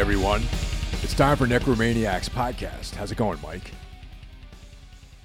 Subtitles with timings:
[0.00, 0.42] Everyone.
[1.02, 2.94] It's time for Necromaniacs podcast.
[2.94, 3.70] How's it going, Mike?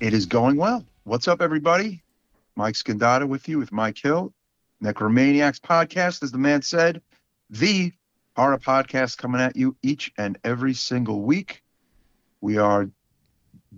[0.02, 0.84] It is going well.
[1.05, 2.04] What's up, everybody?
[2.58, 4.34] Mike Scandata with you with Mike Hill.
[4.84, 7.02] Necromaniacs podcast, as the man said,
[7.49, 7.94] the
[8.35, 11.63] horror podcast coming at you each and every single week.
[12.41, 12.90] We are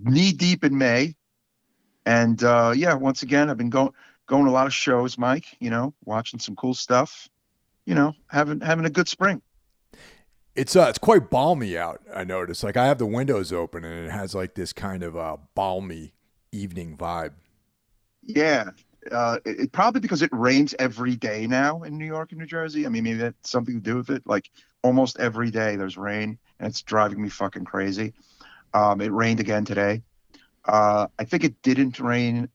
[0.03, 1.15] knee deep in May.
[2.07, 3.93] And uh, yeah, once again, I've been going
[4.25, 7.29] going a lot of shows, Mike, you know, watching some cool stuff,
[7.85, 9.43] you know, having having a good spring.
[10.57, 12.01] It's uh, it's quite balmy out.
[12.13, 12.63] I noticed.
[12.63, 16.13] Like I have the windows open, and it has like this kind of uh, balmy
[16.51, 17.33] evening vibe.
[18.23, 18.71] Yeah,
[19.11, 22.47] uh, it, it- probably because it rains every day now in New York and New
[22.47, 22.85] Jersey.
[22.85, 24.23] I mean, maybe that's something to do with it.
[24.25, 24.49] Like
[24.83, 28.13] almost every day there's rain, and it's driving me fucking crazy.
[28.73, 30.01] Um, it rained again today.
[30.65, 32.49] Uh, I think it didn't rain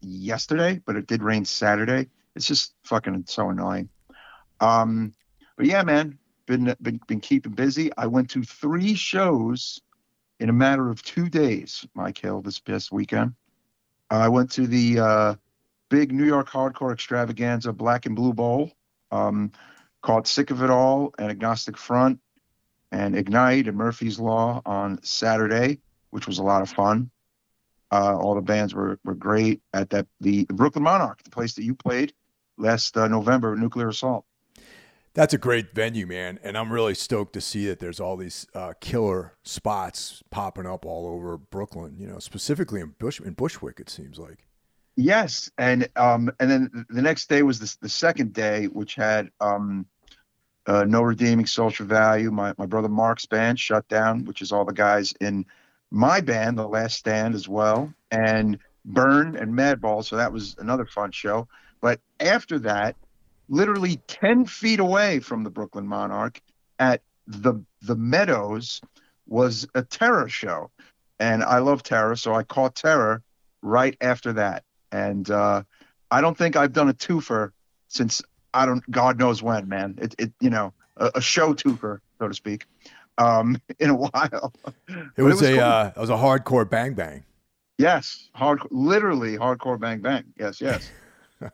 [0.00, 2.08] yesterday, but it did rain Saturday.
[2.36, 3.90] It's just fucking so annoying.
[4.60, 5.12] Um,
[5.56, 6.18] but yeah, man,
[6.48, 7.90] been been been keeping busy.
[7.96, 9.80] I went to three shows
[10.40, 11.86] in a matter of two days.
[11.94, 13.34] Mike Hill this past weekend.
[14.10, 15.34] I went to the uh,
[15.90, 18.72] big New York hardcore extravaganza Black and Blue Bowl
[19.10, 19.52] um,
[20.24, 22.20] Sick of It All and Agnostic Front
[22.90, 27.10] and Ignite and Murphy's Law on Saturday, which was a lot of fun.
[27.90, 31.54] Uh, all the bands were, were great at that the, the Brooklyn Monarch, the place
[31.54, 32.12] that you played
[32.56, 34.24] last uh, November, Nuclear Assault.
[35.18, 38.46] That's a great venue, man, and I'm really stoked to see that there's all these
[38.54, 41.96] uh, killer spots popping up all over Brooklyn.
[41.98, 44.46] You know, specifically in Bush in Bushwick, it seems like.
[44.94, 49.28] Yes, and um, and then the next day was the, the second day, which had
[49.40, 49.86] um,
[50.68, 52.30] uh, no redeeming social value.
[52.30, 55.44] My my brother Mark's band shut down, which is all the guys in
[55.90, 60.04] my band, The Last Stand, as well, and Burn and Madball.
[60.04, 61.48] So that was another fun show.
[61.80, 62.94] But after that,
[63.48, 66.40] literally ten feet away from the Brooklyn Monarch,
[66.78, 68.80] at the the Meadows,
[69.26, 70.70] was a Terror show,
[71.18, 73.22] and I love Terror, so I caught Terror
[73.62, 75.62] right after that and uh,
[76.10, 77.52] I don't think I've done a twofer
[77.88, 78.22] since
[78.54, 79.98] I don't God knows when, man.
[80.00, 82.66] It, it you know a, a show twofer, so to speak,
[83.18, 84.52] um, in a while.
[84.88, 85.60] It But was, a cool.
[85.60, 87.24] uh, it was a hardcore bang bang.
[87.78, 90.24] yes, hard, literally hardcore bang bang.
[90.38, 90.90] Yes, yes.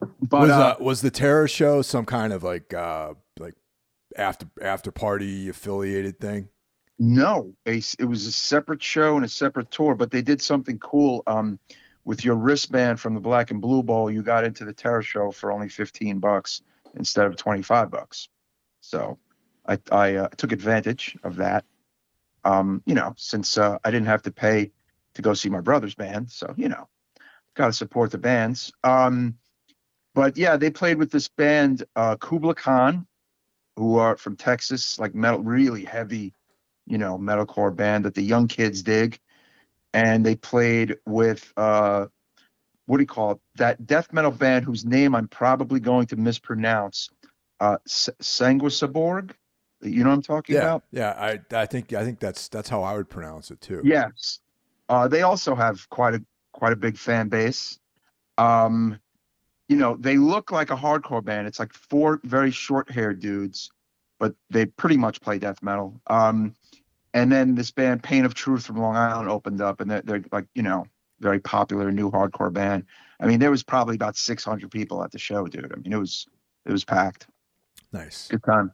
[0.00, 3.54] but was uh, uh, was the terror show some kind of like uh, like
[4.16, 6.48] after after party affiliated thing?
[6.98, 10.78] no, a, it was a separate show and a separate tour, but they did something
[10.78, 11.22] cool.
[11.26, 11.58] Um,
[12.04, 15.32] with your wristband from the Black and Blue Bowl, you got into the Terror Show
[15.32, 16.62] for only fifteen bucks
[16.94, 18.28] instead of twenty five bucks.
[18.80, 19.18] So
[19.66, 21.64] I, I uh, took advantage of that.
[22.44, 24.70] Um, you know, since uh, I didn't have to pay
[25.14, 26.88] to go see my brother's band, so you know,
[27.54, 28.72] got to support the bands.
[28.84, 29.36] Um,
[30.16, 33.06] but yeah, they played with this band, uh, Kublai Khan,
[33.76, 36.32] who are from Texas, like metal, really heavy,
[36.86, 39.20] you know, metalcore band that the young kids dig.
[39.92, 42.06] And they played with uh,
[42.86, 43.38] what do you call it?
[43.56, 47.10] That death metal band whose name I'm probably going to mispronounce,
[47.60, 49.32] uh, S- Sanguisugabogg.
[49.82, 50.84] You know what I'm talking Yeah, about?
[50.92, 51.10] yeah.
[51.10, 53.82] I I think I think that's that's how I would pronounce it too.
[53.84, 54.40] Yes.
[54.88, 57.78] Uh, they also have quite a quite a big fan base.
[58.38, 58.98] Um,
[59.68, 61.46] you know, they look like a hardcore band.
[61.46, 63.70] It's like four very short haired dudes,
[64.18, 66.00] but they pretty much play death metal.
[66.06, 66.54] Um,
[67.14, 70.24] and then this band, Pain of Truth from Long Island, opened up, and they're, they're
[70.30, 70.86] like, you know,
[71.20, 72.84] very popular new hardcore band.
[73.20, 75.72] I mean, there was probably about 600 people at the show, dude.
[75.72, 76.26] I mean, it was
[76.66, 77.26] it was packed.
[77.92, 78.28] Nice.
[78.28, 78.72] Good time.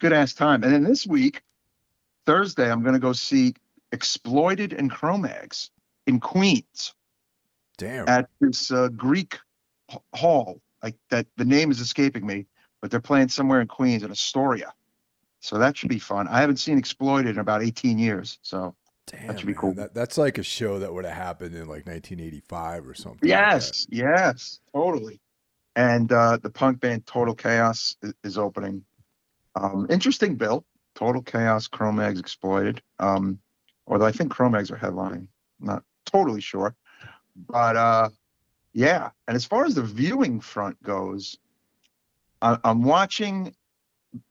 [0.00, 0.64] Good ass time.
[0.64, 1.42] And then this week,
[2.26, 3.54] Thursday, I'm going to go see
[3.92, 5.70] Exploited and Cro-Mags
[6.06, 6.94] in Queens
[7.78, 8.08] Damn.
[8.08, 9.38] at this uh, Greek
[10.14, 10.60] hall.
[10.82, 12.46] Like that, the name is escaping me,
[12.82, 14.72] but they're playing somewhere in Queens in Astoria.
[15.40, 16.28] So that should be fun.
[16.28, 18.38] I haven't seen Exploited in about 18 years.
[18.42, 18.74] So
[19.06, 19.60] Damn, should be man.
[19.60, 19.74] cool.
[19.74, 23.28] That, that's like a show that would have happened in like 1985 or something.
[23.28, 25.20] like yes, yes, totally.
[25.76, 28.84] And uh, the punk band Total Chaos is, is opening.
[29.54, 30.64] Um, interesting bill.
[30.94, 32.80] Total Chaos, Cro-Mags Exploited.
[32.98, 33.38] Um,
[33.86, 35.26] although I think Cro-Mags are headlining.
[35.60, 36.74] Not totally sure.
[37.36, 38.08] But uh,
[38.74, 39.10] yeah.
[39.26, 41.38] And as far as the viewing front goes,
[42.42, 43.54] I, I'm watching.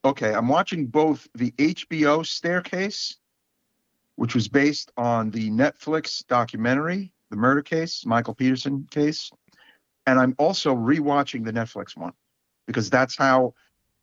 [0.06, 3.18] Okay, I'm watching both the HBO Staircase,
[4.16, 9.30] which was based on the Netflix documentary, The Murder Case, Michael Peterson case,
[10.06, 12.14] and I'm also rewatching the Netflix one
[12.66, 13.54] because that's how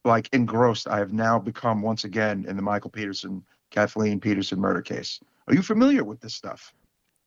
[0.04, 4.82] like engrossed I have now become once again in the Michael Peterson, Kathleen Peterson murder
[4.82, 5.20] case.
[5.48, 6.74] Are you familiar with this stuff?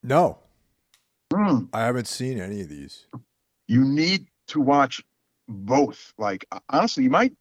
[0.03, 0.39] No,
[1.33, 1.65] Hmm.
[1.73, 3.07] I haven't seen any of these.
[3.67, 5.03] you need to watch
[5.47, 6.13] both.
[6.17, 7.33] Like honestly, you might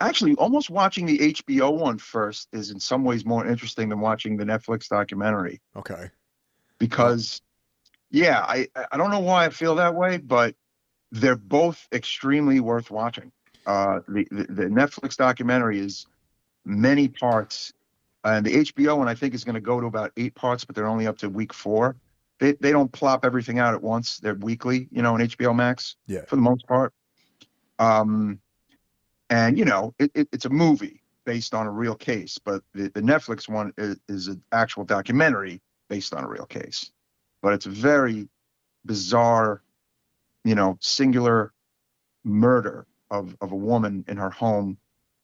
[0.00, 4.36] actually almost watching the HBO one first is in some ways more interesting than watching
[4.36, 6.10] the Netflix documentary Okay.
[6.78, 7.42] because
[8.10, 10.54] yeah, I I don't know why I feel that way, but
[11.12, 13.32] they're both extremely worth watching.
[13.66, 16.06] Uh, the, the the Netflix documentary is
[16.64, 17.72] many parts,
[18.24, 20.74] and the HBO one I think is going to go to about eight parts, but
[20.74, 21.96] they're only up to week four.
[22.40, 24.18] They they don't plop everything out at once.
[24.18, 26.24] They're weekly, you know, on HBO Max Yeah.
[26.26, 26.92] for the most part.
[27.78, 28.40] Um,
[29.30, 32.88] and you know, it, it, it's a movie based on a real case, but the,
[32.94, 36.90] the Netflix one is, is an actual documentary based on a real case.
[37.42, 38.28] But it's a very
[38.86, 39.62] bizarre,
[40.44, 41.52] you know, singular
[42.24, 44.78] murder of, of a woman in her home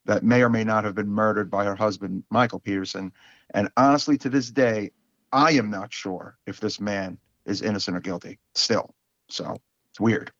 [0.05, 3.10] that may or may not have been murdered by her husband, Michael Peterson.
[3.55, 4.90] And honestly, to this day,
[5.34, 8.94] I am not sure if this man is innocent or guilty still.
[9.28, 9.56] So
[9.90, 10.31] it's weird.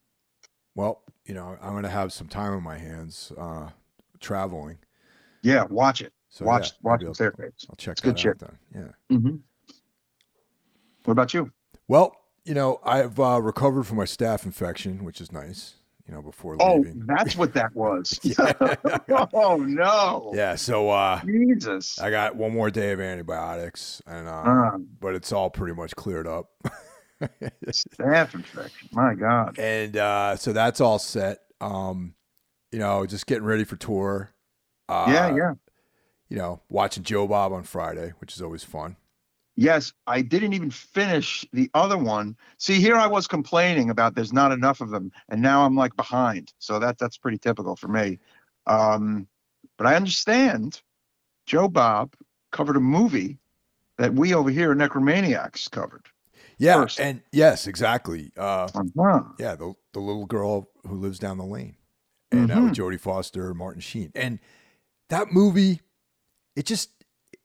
[0.77, 3.71] Well, you know, I'm gonna have some time on my hands uh,
[4.21, 4.79] traveling.
[5.43, 6.13] Yeah, watch it.
[6.29, 7.67] So watch yeah, watch the I'll, staircase.
[7.69, 8.39] I'll check It's that good out shit.
[8.39, 8.59] then.
[9.11, 9.17] Yeah.
[9.17, 9.37] Mm-hmm.
[11.05, 11.51] What about you?
[11.89, 15.75] Well, you know, I've uh, recovered from my staph infection, which is nice.
[16.07, 17.05] You know, before Oh, leaving.
[17.07, 18.19] that's what that was.
[19.33, 20.33] Oh no.
[20.35, 20.55] yeah.
[20.55, 21.99] So uh, Jesus.
[21.99, 25.97] I got one more day of antibiotics, and uh, Um, but it's all pretty much
[25.97, 26.51] cleared up.
[27.23, 28.89] staph infection.
[28.93, 29.59] My God.
[29.59, 31.39] and uh, so that's all set.
[31.61, 32.15] Um,
[32.71, 34.35] you know, just getting ready for tour.
[34.89, 35.53] Uh, yeah, yeah.
[36.29, 38.97] You know, watching Joe Bob on Friday, which is always fun.
[39.57, 42.37] Yes, I didn't even finish the other one.
[42.59, 45.95] See, here I was complaining about there's not enough of them, and now I'm like
[45.97, 46.53] behind.
[46.59, 48.19] So that that's pretty typical for me.
[48.67, 49.29] Um,
[49.79, 50.81] but I understand.
[51.47, 52.15] Joe Bob
[52.53, 53.39] covered a movie
[53.99, 56.07] that we over here at Necromaniacs covered.
[56.59, 57.01] Yeah, First.
[57.01, 58.33] and yes, exactly.
[58.37, 59.23] Uh, Uh-huh.
[59.39, 61.77] yeah, the the little girl who lives down the lane,
[62.33, 62.65] and uh, Mhm.
[62.65, 64.39] with Jodie Foster, Martin Sheen, and
[65.11, 65.81] that movie,
[66.57, 67.04] it just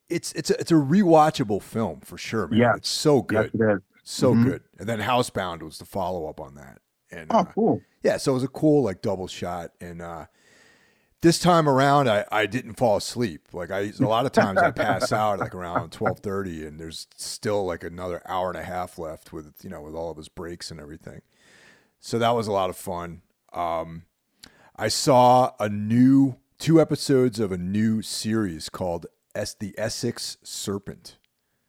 [0.10, 2.60] it's it's a, it's a rewatchable film for sure, man.
[2.60, 2.76] Yeah.
[2.76, 4.44] It's so good, Yes, it so Mhm.
[4.44, 4.64] good.
[4.80, 6.80] And then Housebound was the follow up on that,
[7.12, 7.82] and Oh, uh, cool.
[8.04, 9.72] yeah, so it was a cool like double shot.
[9.80, 10.26] And uh,
[11.22, 13.50] this time around, I, I didn't fall asleep.
[13.54, 17.08] Like I a lot of times I pass out like around twelve thirty, and there's
[17.16, 20.30] still like another hour and a half left with you know with all of his
[20.30, 21.22] breaks and everything.
[22.00, 23.22] So that was a lot of fun.
[23.52, 24.04] Um,
[24.78, 31.18] I saw a new two episodes of a new series called S the Essex Serpent.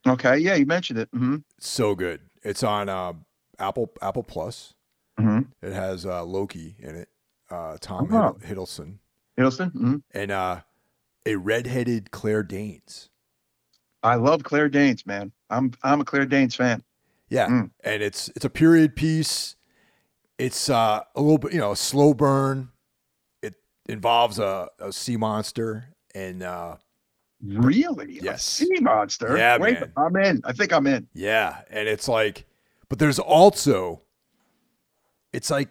[0.07, 1.09] Okay, yeah, you mentioned it.
[1.13, 2.21] hmm So good.
[2.43, 3.13] It's on uh,
[3.59, 4.75] Apple Apple Plus.
[5.19, 7.09] hmm It has uh, Loki in it,
[7.51, 8.37] uh, Tom Oh.
[8.41, 8.99] Hiddle- Hiddleston,
[9.39, 9.73] Hiddleston.
[9.73, 10.61] hmm and uh,
[11.27, 13.09] a redheaded Claire Danes.
[14.03, 15.33] I love Claire Danes, man.
[15.51, 16.83] I'm I'm a Claire Danes fan.
[17.29, 17.71] Yeah, Mm.
[17.85, 19.57] and it's it's a period piece.
[20.39, 22.71] It's uh, a little bit, you know, a slow burn.
[23.43, 23.55] It
[23.87, 26.77] involves a, a sea monster, and uh,
[27.43, 28.19] Really?
[28.21, 29.37] A sea monster.
[29.37, 29.93] Yeah, Wait, man.
[29.97, 30.41] I'm in.
[30.45, 31.09] I think I'm in.
[31.15, 32.45] yeah, and it's like,
[32.89, 34.03] but there's also,
[35.33, 35.69] it's like,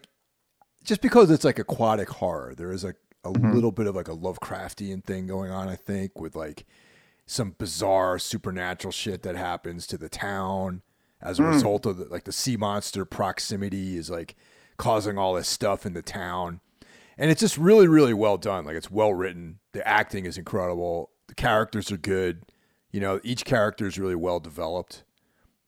[0.83, 3.53] just because it's like aquatic horror, there is like a Mhm.
[3.53, 5.67] little bit of like a Lovecraftian thing going on.
[5.67, 6.65] I think with like
[7.25, 10.81] some bizarre supernatural shit that happens to the town
[11.21, 11.53] as a Mm.
[11.53, 14.35] result of the, like the sea monster proximity is like
[14.77, 16.61] causing all this stuff in the town.
[17.17, 18.63] And it's just really, really well done.
[18.65, 19.59] Like it's well written.
[19.73, 21.11] The acting is incredible.
[21.29, 22.43] The characters are good.
[22.91, 25.03] You know, each character is really well developed.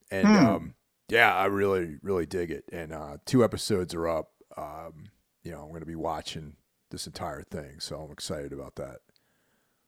[0.09, 0.35] And Hmm.
[0.35, 0.73] um,
[1.07, 2.65] yeah, I really, really dig it.
[2.71, 4.31] And uh, two episodes are up.
[4.57, 5.05] Um,
[5.43, 6.55] you know, I'm going to be watching
[6.89, 8.97] this entire thing, so I'm excited about that.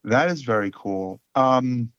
[0.05, 1.19] That is very cool.
[1.35, 1.91] Um,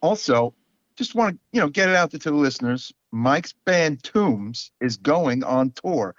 [0.00, 0.54] also,
[0.96, 2.92] just want to you know get it out there to the listeners.
[3.12, 6.14] Mike's band Tombs is going on tour.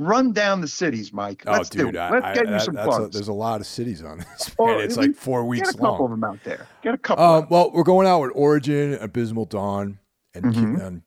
[0.00, 1.42] Run down the cities, Mike.
[1.46, 2.10] Let's oh, dude, do it.
[2.12, 4.50] Let's I- get you some that's a, there's a lot of cities on this.
[4.58, 4.80] Or Man.
[4.84, 5.72] It's like four weeks long.
[5.72, 6.04] Get a couple long.
[6.04, 6.66] of them out there.
[6.82, 7.24] Get a couple.
[7.24, 9.98] Um, of well, we're going out with Origin, Abysmal Dawn,
[10.34, 10.86] and, Ki- Mhm.
[10.86, 11.02] and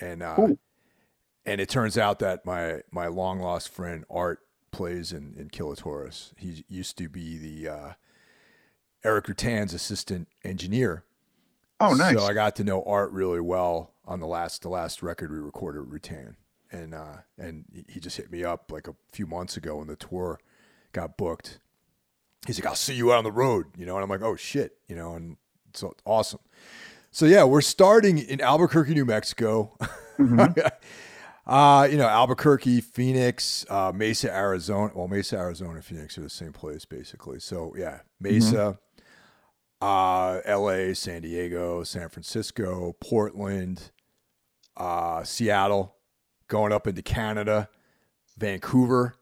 [0.00, 0.48] and uh,
[1.44, 6.32] and it turns out that my my long lost friend Art plays in in Kilatoris.
[6.36, 7.92] He used to be the uh,
[9.04, 11.04] Erik Rutan's assistant engineer.
[11.80, 12.16] oh, nice.
[12.16, 15.38] So I got to know Art really well on the last the last record we
[15.38, 16.34] recorded Rutan,
[16.72, 19.96] and uh, and he- just hit me up like a few months ago when the
[19.96, 20.38] tour
[20.92, 21.60] got booked.
[22.46, 24.36] He's like, "I'll see you out on the road," you know, and I'm like, "Oh
[24.36, 25.36] shit," you know, and
[25.74, 26.40] so awesome.
[27.10, 29.76] So yeah, we're starting in Albuquerque, New Mexico.
[30.18, 30.70] Mhm.
[31.46, 34.92] uh, you know, Albuquerque, Phoenix, uh, Mesa, Arizona.
[34.94, 37.40] Well, Mesa, Arizona, and Phoenix are the same place basically.
[37.40, 38.78] So yeah, Mesa,
[39.80, 43.90] uh, L.A., San Diego, San Francisco, Portland,
[44.76, 45.95] uh, Seattle,
[46.48, 47.68] going up into Canada,
[48.38, 49.14] Vancouver,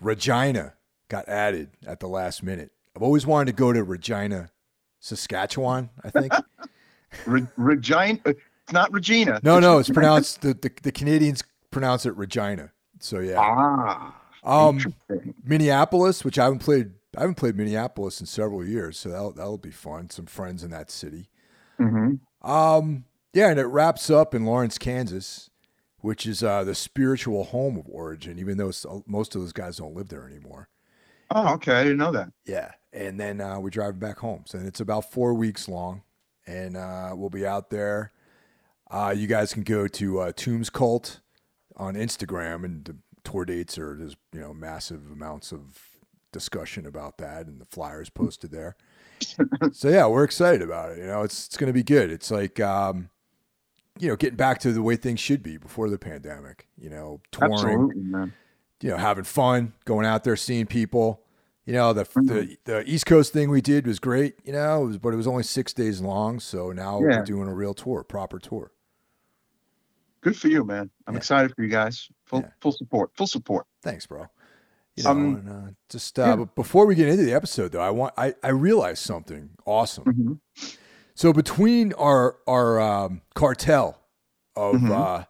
[0.00, 0.74] Regina,
[1.08, 2.72] got added at the last minute.
[2.94, 4.50] I've always wanted to go to Regina,
[5.00, 5.90] Saskatchewan.
[6.02, 6.32] I think.
[7.26, 8.20] Re- Regina.
[8.26, 9.40] It's not Regina.
[9.42, 12.72] No, no, it's pronounced the, the the Canadians pronounce it Regina.
[13.00, 13.36] So yeah.
[13.38, 14.14] Ah.
[14.44, 14.94] Um.
[15.44, 16.90] Minneapolis, which I haven't played.
[17.16, 20.10] I haven't played Minneapolis in several years, so that'll that'll be fun.
[20.10, 21.28] Some friends in that city.
[21.80, 22.20] Mhm.
[22.42, 25.50] Um, yeah, and it wraps up in Lawrence, Kansas,
[26.06, 28.70] which is uh, the spiritual home of Origin, even though
[29.08, 30.68] most of those guys don't live there anymore.
[31.32, 31.72] Oh, okay.
[31.72, 32.30] I didn't know that.
[32.44, 34.44] Yeah, and then uh, we're driving back home.
[34.46, 36.02] So it's about four weeks long,
[36.46, 38.12] and uh, we'll be out there.
[38.88, 41.18] Uh, you guys can go to uh, Tombs Cult
[41.76, 45.98] on Instagram, and the tour dates are there's you know massive amounts of
[46.30, 48.76] discussion about that, and the flyers posted there.
[49.72, 50.98] so yeah, we're excited about it.
[50.98, 52.12] You know, it's it's going to be good.
[52.12, 53.10] It's like um,
[53.98, 56.66] you know getting back to the way things should be before the pandemic.
[56.78, 58.32] You know, touring
[58.82, 61.22] you know, having fun, going out there, seeing people.
[61.64, 62.28] You know, the Mhm.
[62.28, 64.36] the, the East Coast thing we did was great.
[64.44, 66.38] You know, it was, but it was only six days long.
[66.40, 67.18] So now Yeah.
[67.18, 68.70] we're doing a real tour, proper tour.
[70.20, 70.90] Good for you, man.
[71.06, 71.18] I'm Yeah.
[71.18, 72.08] excited for you guys.
[72.26, 72.50] Full Yeah.
[72.60, 73.10] full support.
[73.16, 73.66] Full support.
[73.82, 74.26] Thanks, bro.
[74.96, 77.90] You know, Um, and, uh, just uh, before we get into the episode, though, I
[77.90, 80.04] want I I realized something awesome.
[80.04, 80.40] Mhm.
[81.16, 83.98] So between our our um, cartel
[84.54, 84.90] of Mhm.
[84.92, 85.24] uh,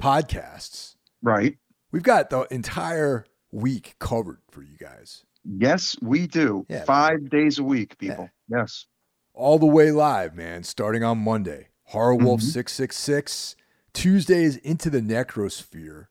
[0.00, 1.58] podcasts, Right.
[1.90, 5.24] we've got the entire week covered for you guys.
[5.44, 6.66] Yes, we do.
[6.68, 6.86] Yeah, man.
[6.86, 8.30] Five days a week, people.
[8.48, 8.86] Yes.
[9.34, 11.68] all the way live, man, starting on Monday.
[11.84, 12.44] Horror Wolf Mhm.
[12.52, 13.54] 666.
[13.92, 16.06] Tuesdays into the Necrosphere.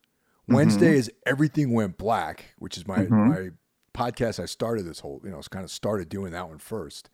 [0.48, 3.10] Wednesday is Everything Went Black, which is my Mhm.
[3.28, 3.50] my
[3.94, 7.10] podcast I started this whole, you know, kind of started doing that one first.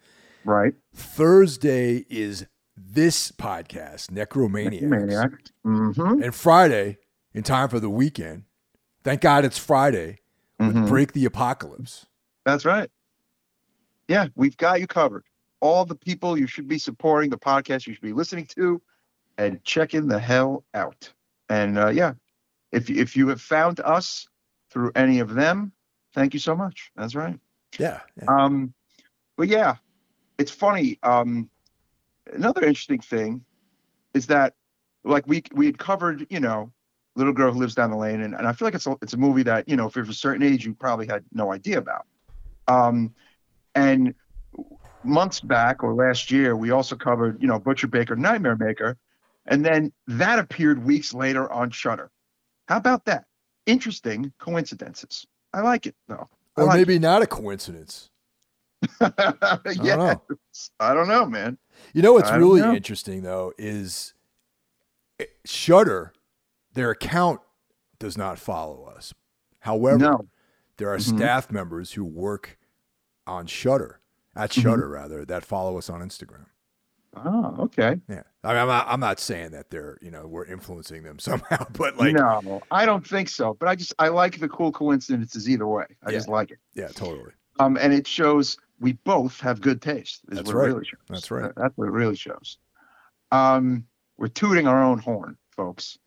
[0.45, 0.73] Right.
[0.93, 2.45] Thursday is
[2.75, 4.81] this podcast, Necromaniacs.
[4.81, 5.31] Maniac.
[5.65, 6.23] Mm-hmm.
[6.23, 6.97] And Friday,
[7.33, 8.43] in time for the weekend,
[9.03, 10.19] thank God it's Friday,
[10.59, 10.87] with Mhm.
[10.87, 12.05] Break the Apocalypse.
[12.45, 12.89] That's right.
[14.07, 15.23] Yeah, we've got you covered.
[15.61, 18.81] All the people you should be supporting, the podcast you should be listening to,
[19.37, 21.11] and checking the hell out.
[21.49, 22.13] And uh, yeah,
[22.71, 24.27] if if you have found us
[24.69, 25.71] through any of them,
[26.13, 26.91] thank you so much.
[26.95, 27.39] That's right.
[27.79, 28.01] Yeah.
[28.17, 28.25] yeah.
[28.27, 28.73] Um,
[29.37, 29.75] but yeah,
[30.43, 30.99] it's funny.
[31.03, 31.49] Um,
[32.33, 33.45] another interesting thing
[34.13, 34.55] is that,
[35.05, 36.71] like we we had covered, you know,
[37.15, 39.13] little girl who lives down the lane, and, and I feel like it's a it's
[39.13, 41.53] a movie that you know, if you're of a certain age, you probably had no
[41.53, 42.05] idea about.
[42.67, 43.13] Um,
[43.73, 44.13] and
[45.03, 48.97] months back or last year, we also covered, you know, Butcher Baker, Nightmare Maker,
[49.45, 52.11] and then that appeared weeks later on Shudder.
[52.67, 53.25] How about that?
[53.65, 55.25] Interesting coincidences.
[55.53, 56.27] I like it though.
[56.57, 58.09] I or like maybe not a coincidence.
[59.01, 60.21] Yeah, know.
[60.79, 61.57] I don't know, man.
[61.93, 62.73] You know what's I really know.
[62.73, 64.13] interesting though is
[65.45, 66.13] Shudder,
[66.73, 67.39] their account
[67.99, 69.13] does not follow us.
[69.59, 70.27] However, no,
[70.77, 71.15] there are Mhm.
[71.17, 72.57] staff members who work
[73.25, 73.99] on Shudder
[74.35, 74.51] at.
[74.51, 76.45] Shudder rather that follow us on Instagram.
[77.15, 77.99] oh, okay.
[78.09, 81.19] Yeah, I mean, I'm not, I'm not saying that they're you know we're influencing them
[81.19, 83.53] somehow, but like no, I don't think so.
[83.53, 85.85] But I just I like the cool coincidences either way.
[86.03, 86.59] I just like it.
[86.73, 87.31] yeah, totally.
[87.59, 90.21] Um, and it shows we both have good taste.
[90.29, 90.67] Is That's what right.
[90.67, 90.99] really shows.
[91.09, 91.51] That's right.
[91.55, 92.57] That's what it really shows.
[93.31, 93.85] Um,
[94.17, 95.97] we're tooting our own horn, folks.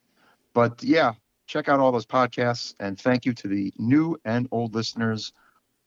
[0.52, 1.14] But yeah,
[1.46, 5.32] check out all those podcasts, and thank you to the new and old listeners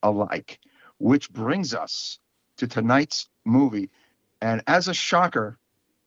[0.04, 0.60] alike.
[0.98, 2.20] Which brings us
[2.58, 3.90] to tonight's movie.
[4.42, 5.58] And as a shocker,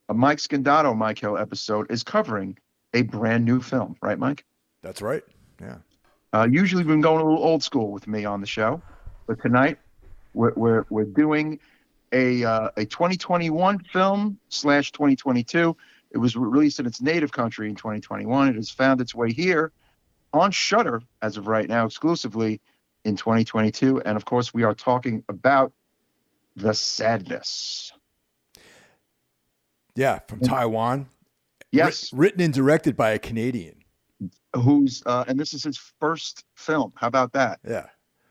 [0.09, 2.59] a Mike Scandato Mike Hill episode is covering
[2.93, 4.45] a brand new film, right, Mike?
[4.83, 5.23] That's right.
[5.61, 5.77] Yeah,
[6.35, 8.83] Uh, usually, we've been going a little old school with me on the show,
[9.27, 9.79] but tonight
[10.35, 11.59] we're we're, we're doing
[12.13, 15.77] a uh, a 2021 film slash 2022.
[16.11, 18.49] It was released in its native country in 2021.
[18.49, 19.73] It has found its way here
[20.33, 22.61] on Shudder as of right now, exclusively
[23.05, 24.03] in 2022.
[24.03, 25.73] And of course, we are talking about
[26.57, 27.93] the sadness.
[29.95, 31.07] yeah, from Taiwan.
[31.71, 33.77] Yes, written and directed by a Canadian.
[34.55, 36.93] who's uh, and this is his first film.
[36.97, 37.61] How about that?
[37.67, 37.87] Yeah,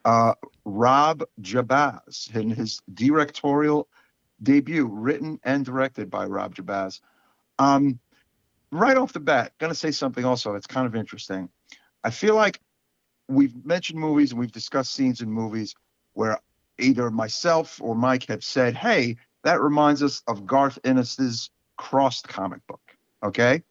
[0.05, 0.33] uh,
[0.65, 3.87] Rob Jabbaz in his directorial
[4.41, 6.99] debut, written and directed by Rob Jabbaz.
[7.59, 7.99] Um,
[8.71, 11.49] right off the bat, to say something also It's kind of interesting.
[12.03, 12.59] I feel like
[13.27, 15.75] we've mentioned movies and we've discussed scenes in movies
[16.13, 16.39] where
[16.79, 22.65] either myself or Mike have said, "Hey, that reminds us of Garth Ennis's Crossed comic
[22.67, 22.81] book."
[23.23, 23.63] Okay,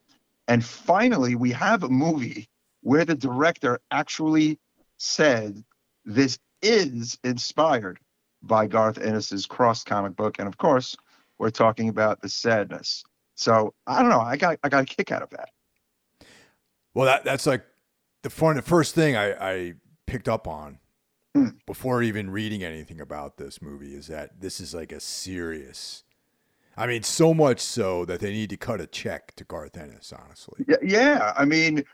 [0.46, 2.48] and finally, we have a movie
[2.82, 4.58] where the director actually
[4.96, 5.64] said
[6.14, 7.98] this is inspired
[8.42, 10.96] by Garth Ennis's Crossed comic book, and of course,
[11.38, 13.04] we're talking about the sadness.
[13.34, 14.20] So I don't know.
[14.20, 15.50] I got I got a kick out of that.
[16.94, 17.64] Well, that that's like
[18.22, 18.56] the fun.
[18.56, 19.74] The first thing I, I
[20.06, 20.78] picked up on
[21.34, 21.50] Hmm.
[21.64, 26.02] before even reading anything about this movie is that this is like a serious.
[26.76, 30.12] I mean, so much so that they need to cut a check to Garth Ennis.
[30.12, 31.32] Honestly, Yeah, yeah.
[31.36, 31.84] I mean,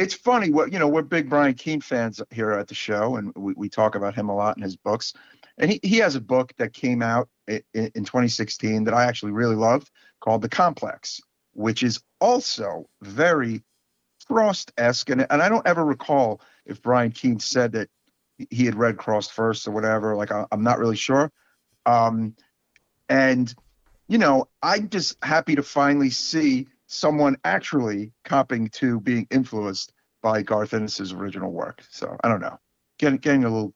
[0.00, 0.50] it's funny.
[0.50, 3.68] What you know, we're big Brian Keene fans here at the show, and we, we
[3.68, 5.12] talk about him a lot in his books.
[5.58, 9.32] And he, he has a book that came out in, in 2016 that I actually
[9.32, 9.90] really loved
[10.20, 11.20] called The Complex,
[11.52, 13.62] which is also very
[14.26, 15.10] Crossed-esque.
[15.10, 17.90] And, and I don't ever recall if Brian Keene said that
[18.48, 20.16] he had read Frost first or whatever.
[20.16, 21.30] Like I, I'm not really sure.
[21.84, 22.36] Um,
[23.10, 23.54] and
[24.08, 29.92] you know, I'm just happy to finally see someone actually copping to being influenced
[30.22, 31.82] by Garth Ennis's original work.
[31.90, 32.58] So I don't know,
[32.98, 33.72] getting getting a little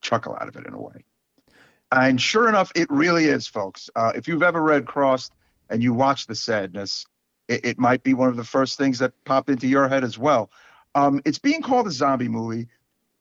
[0.00, 1.04] chuckle out of it in a way.
[1.92, 3.90] And sure enough, it really is, folks.
[3.94, 5.32] Uh, if you've ever read Crossed
[5.70, 7.06] and you watch The Sadness,
[7.48, 10.18] it, it might be one of the first things that pop into your head as
[10.18, 10.50] well.
[10.94, 12.68] Um, it's being called a zombie movie,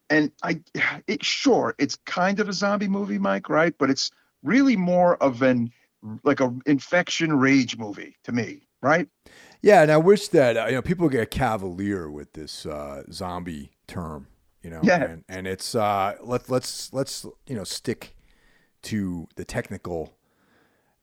[0.09, 0.61] and I,
[1.07, 3.75] it sure it's kind of a zombie movie, Mike, right?
[3.77, 4.09] But it's
[4.41, 5.71] really more of an
[6.23, 9.07] like a infection rage movie to me, right?
[9.61, 13.71] yeah, and I wish that uh, you know people get cavalier with this uh, zombie
[13.87, 14.27] term.
[14.61, 15.03] You know, Yeah.
[15.03, 18.15] and, and it's uh, let let's let's you know stick
[18.83, 20.15] to the technical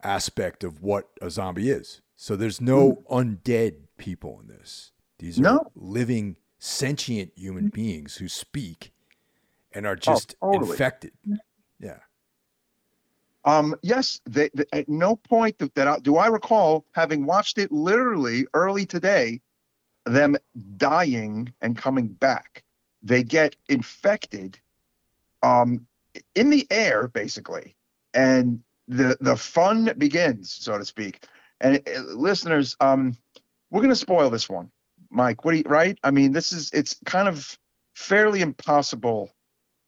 [0.03, 2.01] aspect of what a zombie is.
[2.17, 4.93] So there's no undead people in this.
[5.19, 5.71] These are No.
[5.75, 8.93] living sentient human beings who speak
[9.73, 10.71] and are just totally.
[10.73, 11.13] infected.
[13.45, 17.59] Um, yes, they, they- at no point that, that I, do I recall having watched
[17.59, 19.41] it literally early today,
[20.07, 20.37] them
[20.77, 22.65] dying and coming back.
[23.03, 24.59] They get infected,
[25.43, 25.87] um,
[26.35, 27.77] in the air basically,
[28.13, 31.25] and the the fun begins, so to speak.
[31.61, 33.17] And uh, listeners, um,
[33.71, 34.71] we're gonna spoil this one,
[35.11, 35.45] Mike.
[35.45, 35.99] What do you right?
[36.03, 37.57] I mean, this is it's kind of
[37.95, 39.31] fairly impossible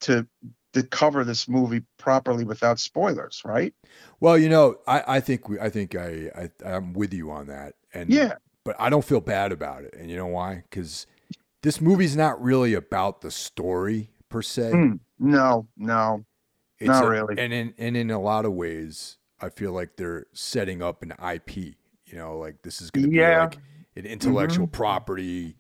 [0.03, 0.27] to
[0.73, 3.75] to cover this movie properly without spoilers, right?
[4.21, 7.47] Well, you know, I, I think we, I think I, I I'm with you on
[7.49, 7.75] that.
[7.95, 8.35] And Yeah.
[8.65, 9.95] but I don't feel bad about it.
[9.99, 10.65] And you know why?
[10.69, 11.07] Because
[11.63, 14.73] this movie's not really about the story per se.
[14.73, 16.25] Mm, no, no.
[16.79, 17.35] It's not a- really.
[17.39, 21.13] And in and in a lot of ways, I feel like they're setting up an
[21.23, 21.57] IP.
[22.07, 23.47] You know, like this is going to Yeah.
[23.47, 23.59] be like
[23.97, 25.57] an intellectual property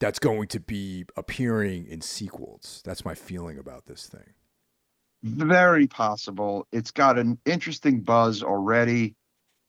[0.00, 2.82] that's going to be appearing in sequels.
[2.84, 4.34] That's my feeling about this thing.
[5.22, 6.66] Very possible.
[6.72, 9.16] It's got an interesting buzz already.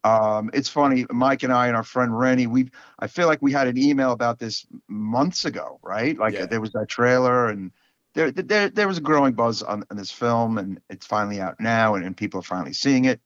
[0.03, 3.51] Um, it's funny, Mike and I and our friend Rennie, we I feel like we
[3.51, 6.17] had an email about this months ago, right?
[6.17, 6.45] Like Yeah.
[6.45, 7.71] there was that trailer and
[8.13, 11.59] there, there there was a growing buzz on, on this film and it's finally out
[11.59, 13.19] now and, and people are finally seeing it.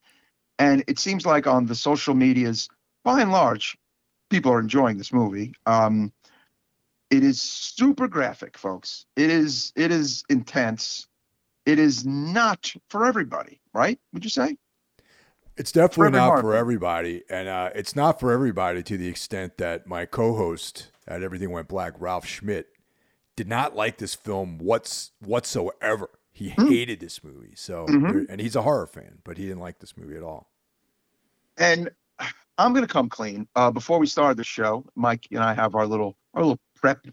[0.60, 2.70] And it seems like on the social medias,
[3.04, 3.78] by and large,
[4.30, 5.54] people are enjoying this movie.
[5.66, 6.12] Um,
[7.14, 9.06] it is super graphic, folks.
[9.16, 11.08] It is it is intense.
[11.66, 14.00] It is not for everybody, right?
[14.14, 14.58] Would you say?
[15.56, 16.42] It's definitely every not market.
[16.42, 21.22] for everybody, and uh, it's not for everybody to the extent that my co-host at
[21.22, 22.70] Everything Went Black, Ralph Schmidt,
[23.36, 26.10] did not like this film what's whatsoever.
[26.32, 26.66] He Hmm.
[26.66, 27.54] hated this movie.
[27.56, 28.26] So, Mhm.
[28.28, 30.50] and he's a horror fan, but he didn't like this movie at all.
[31.58, 31.92] And
[32.58, 33.48] I'm gonna come clean.
[33.56, 37.08] Uh, before we start the show, Mike and I have our little our little prep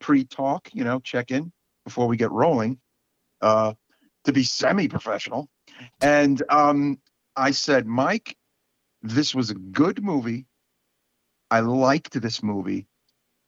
[0.00, 1.50] pre-talk, you know, check in
[1.84, 2.78] before we get rolling,
[3.40, 3.72] uh,
[4.24, 5.48] to be semi-professional.
[6.02, 6.98] And um,
[7.34, 8.36] I said, Mike,
[9.02, 10.44] this was a good movie.
[11.50, 12.86] I liked this movie,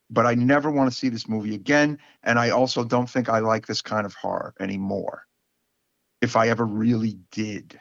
[0.09, 1.99] but I never want to see this movie again.
[2.23, 5.27] And I also don't think I like this kind of horror anymore.
[6.23, 7.79] If I ever really did.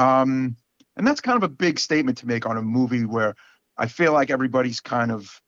[0.00, 0.56] Um,
[0.96, 3.36] and that's kind of a big statement to make on a movie where
[3.78, 5.40] I feel like everybody's kind of,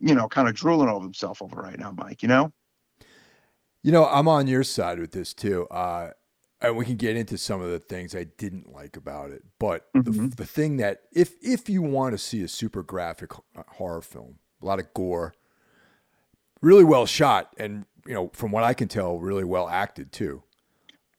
[0.00, 2.52] you know, kind of drooling over himself over right now, Mike, you know?
[3.82, 5.66] You know, I'm on your side with this too.
[5.68, 6.10] Uh,
[6.60, 9.42] and we can get into some of the things I didn't like about it.
[9.58, 10.36] But the, Mhm.
[10.36, 13.30] the thing that, if if you want to see a super graphic
[13.68, 15.32] horror film, a lot of gore,
[16.60, 20.42] really well shot, and you know, from what I can tell, really well acted too.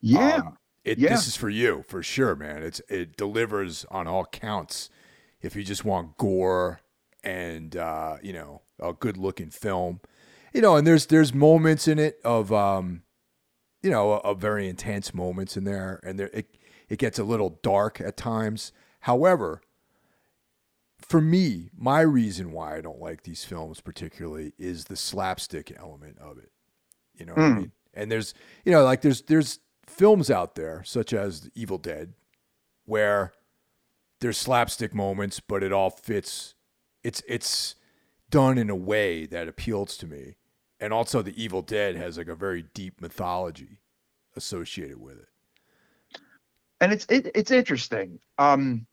[0.01, 0.35] Yeah.
[0.37, 1.09] Um, it, Yeah.
[1.09, 2.61] This is for you for sure, man.
[2.63, 4.89] It's it delivers on all counts.
[5.41, 6.81] If you just want gore
[7.23, 10.01] and uh, you know a good looking film,
[10.53, 13.03] you know, and there's there's moments in it of um,
[13.81, 16.55] you know, of very intense moments in there, and there it
[16.89, 18.71] it gets a little dark at times.
[19.01, 19.61] However,
[20.99, 26.17] for me, my reason why I don't like these films particularly is the slapstick element
[26.19, 26.51] of it.
[27.15, 27.55] You know what I Mm.
[27.57, 27.71] mean?
[27.93, 28.33] And there's
[28.65, 32.13] you know like there's there's films out there such as Evil Dead
[32.85, 33.33] where
[34.19, 36.55] there's slapstick moments, but it all fits.
[37.03, 37.75] It's it's
[38.29, 40.35] done in a way that appeals to me,
[40.79, 43.79] and also the Evil Dead has like a very deep mythology
[44.35, 45.27] associated with it.
[46.79, 48.19] And it's it, it's interesting.
[48.37, 48.87] Um,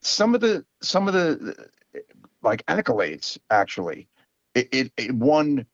[0.00, 1.68] some of the some of the
[2.42, 4.08] like accolades actually,
[4.54, 5.64] it, it, it won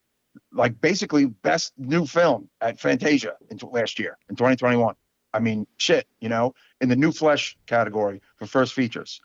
[0.52, 4.94] like basically best new film at Fantasia in last year in 2021.
[5.34, 9.20] I mean, shit, you know, in the new flesh category for first features.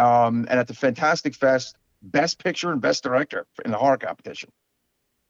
[0.00, 4.50] Um, and at the Fantastic Fest, best picture and best director in the horror competition.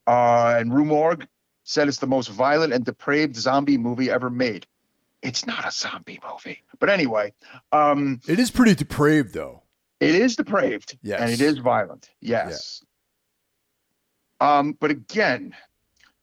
[0.06, 1.26] Uh, and Rue Morgue
[1.64, 4.66] said it's the most violent and depraved zombie movie ever made.
[5.22, 7.32] It's not a zombie movie, but anyway,
[7.72, 9.62] um, it is pretty depraved though.
[10.00, 12.08] It is depraved, yes, and it is violent.
[12.20, 12.82] Yes.
[14.40, 14.58] Yeah.
[14.58, 15.54] Um, but again,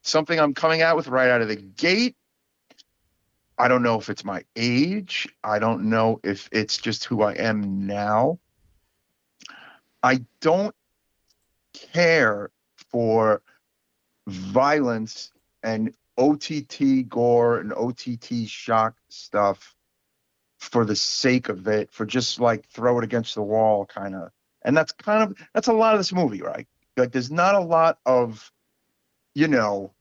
[0.01, 2.15] something I'm coming out with right out of the gate.
[3.57, 5.27] I don't know if it's my age.
[5.43, 8.39] I don't know if it's just who I am now.
[10.03, 10.75] I don't
[11.73, 12.51] care
[12.91, 13.41] for
[14.27, 15.31] violence
[15.63, 19.75] and OTT gore and OTT shock stuff
[20.59, 24.31] for the sake of it, for just like throw it against the wall kind of.
[24.63, 26.67] And that's kind of that's a lot of this movie, right?
[26.95, 28.51] Like there's not a lot of,
[29.33, 29.93] you know,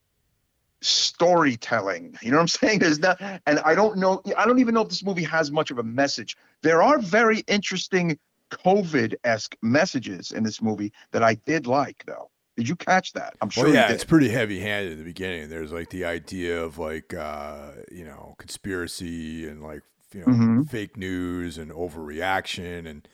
[0.81, 2.17] storytelling.
[2.21, 2.79] You know what I'm saying?
[2.79, 4.21] There's not, and I don't know.
[4.37, 6.37] I don't even know if this movie has much of a message.
[6.61, 8.17] There are very interesting
[8.51, 12.29] COVID esque messages in this movie that I did like, though.
[12.55, 13.35] Did you catch that?
[13.41, 13.65] I'm sure.
[13.65, 15.49] Well, yeah, it's pretty heavy handed in the beginning.
[15.49, 20.61] There's like the idea of like uh, you know conspiracy and like you know mm-hmm.
[20.63, 23.07] fake news and overreaction and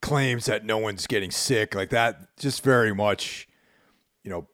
[0.00, 2.36] claims that no one's getting sick like that.
[2.38, 3.48] Just very much,
[4.24, 4.48] you know,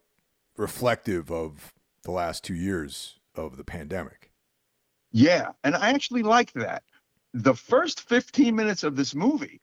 [0.57, 1.74] reflective of
[2.05, 4.31] the last two years of the pandemic.
[5.11, 6.83] Yeah, and I actually like that.
[7.33, 9.61] The first 15 minutes of this movie,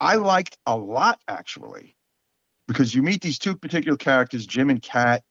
[0.00, 1.96] I liked a lot actually
[2.66, 5.24] because you meet these two particular characters, Jim and Kat.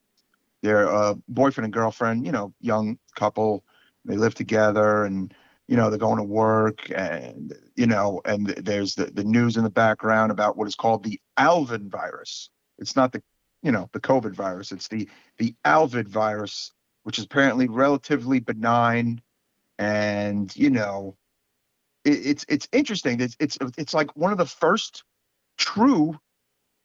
[0.62, 3.64] They're a boyfriend and girlfriend, you know, young couple.
[4.04, 5.34] They live together and,
[5.68, 9.64] you know, they're going to work and, you know, and there's the, the news in
[9.64, 12.50] the background about what is called the Alvin virus.
[12.78, 13.24] It's not the,
[13.62, 14.72] you know, the COVID virus.
[14.72, 16.72] It's the, the Alvid virus,
[17.04, 19.22] which is apparently relatively benign.
[19.78, 21.16] And, you know,
[22.06, 23.22] it, it's, it's interesting.
[23.22, 25.04] It's, it's, it's like one of the first
[25.58, 26.18] true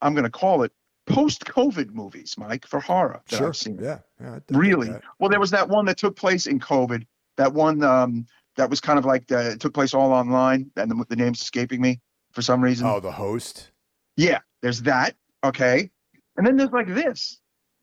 [0.00, 0.72] I'm going to call it
[1.06, 3.48] post-COVID movies, Mike, for horror that sure.
[3.48, 3.78] I've seen.
[3.80, 4.90] Yeah, yeah really.
[5.18, 7.06] Well, there was that one that took place in COVID.
[7.36, 10.90] That one um, that was kind of like the, it took place all online, and
[10.90, 12.00] the, the name's escaping me
[12.32, 12.86] for some reason.
[12.86, 13.70] Oh, the host.
[14.16, 15.16] Yeah, there's that.
[15.42, 15.90] Okay,
[16.36, 17.40] and then there's like this,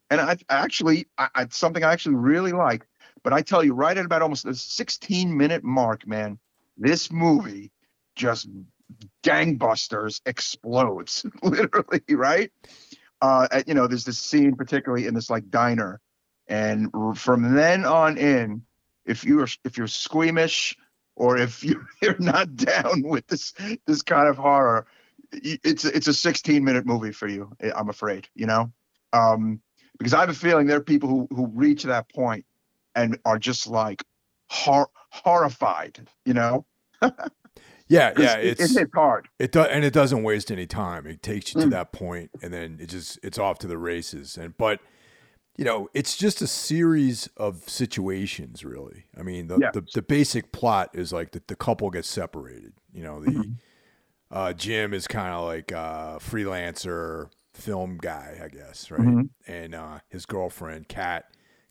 [0.10, 2.86] and I, actually, I, I, something I actually really like.
[3.24, 6.40] But I tell you, right at about almost the 16 minute mark, man,
[6.78, 7.72] this movie
[8.16, 8.48] just
[9.24, 12.52] gangbusters explodes literally right
[13.22, 16.00] uh you know there's this scene particularly in this like diner
[16.48, 18.62] and from then on in
[19.06, 20.76] if you're if you're squeamish
[21.16, 21.64] or if
[22.02, 23.54] you're not down with this
[23.88, 24.86] this kind of horror
[25.32, 28.72] it's it's a 16 minute movie for you i'm afraid you know
[29.14, 29.62] um
[29.98, 32.46] because i have a feeling there are people who who reach that point
[32.96, 34.04] and are just like
[34.50, 36.66] hor- horrified you know
[37.92, 39.28] Yeah, yeah, it's it, it's hard.
[39.38, 41.06] It does, and it doesn't waste any time.
[41.06, 41.72] It takes you to mm.
[41.72, 44.38] that point, and then it just it's off to the races.
[44.38, 44.80] And but
[45.58, 49.08] you know, it's just a series of situations, really.
[49.20, 49.72] I mean, the yeah.
[49.74, 52.72] the, the, basic plot is like the, the couple gets separated.
[52.94, 53.52] You know, the mm-hmm.
[54.32, 59.02] Uh, Jim is kind of like a freelancer film guy, I guess, right?
[59.02, 59.52] Mm-hmm.
[59.52, 61.26] And uh, his girlfriend Kat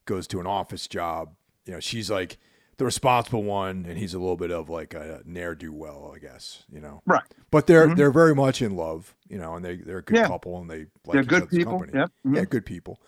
[0.04, 1.34] goes to an office job.
[1.64, 2.38] You know, she's like
[2.76, 6.18] the responsible one, and he's a little bit of like a ne'er do well, I
[6.18, 6.64] guess.
[6.72, 7.22] You know, right?
[7.50, 7.96] But they're mm-hmm.
[7.96, 10.26] they're very much in love, you know, and they they're a good yeah.
[10.26, 11.78] couple, and they like they're good people.
[11.78, 11.98] Company.
[11.98, 12.34] Yeah, mm-hmm.
[12.36, 13.00] yeah, good people.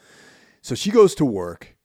[0.60, 1.76] So she goes to work,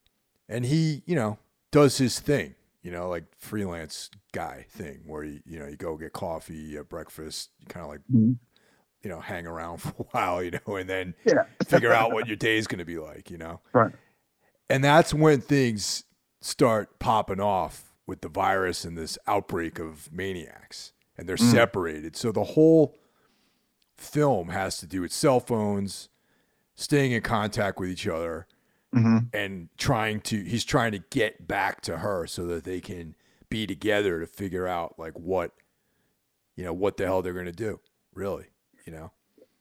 [0.48, 1.38] and he, you know,
[1.70, 5.96] does his thing, you know, like freelance guy thing, where you you know you go
[5.96, 8.00] get coffee, at breakfast, you kind of like.
[8.12, 8.32] Mm-hmm.
[9.04, 11.44] You know, hang around for a while, you know, and then yeah.
[11.68, 13.60] figure out what your day is going to be like, you know.
[13.72, 13.92] Right.
[14.68, 16.02] And that's when things
[16.40, 21.52] start popping off with the virus and this outbreak of maniacs, and they're mm.
[21.52, 22.16] separated.
[22.16, 22.96] So the whole
[23.96, 26.08] film has to do with cell phones,
[26.74, 28.46] staying in contact with each other,
[28.94, 29.18] mm-hmm.
[29.32, 30.42] and trying to.
[30.42, 33.14] He's trying to get back to her so that they can
[33.48, 35.52] be together to figure out like what,
[36.56, 37.80] you know, what the hell they're going to do.
[38.14, 38.46] Really,
[38.86, 39.12] you know.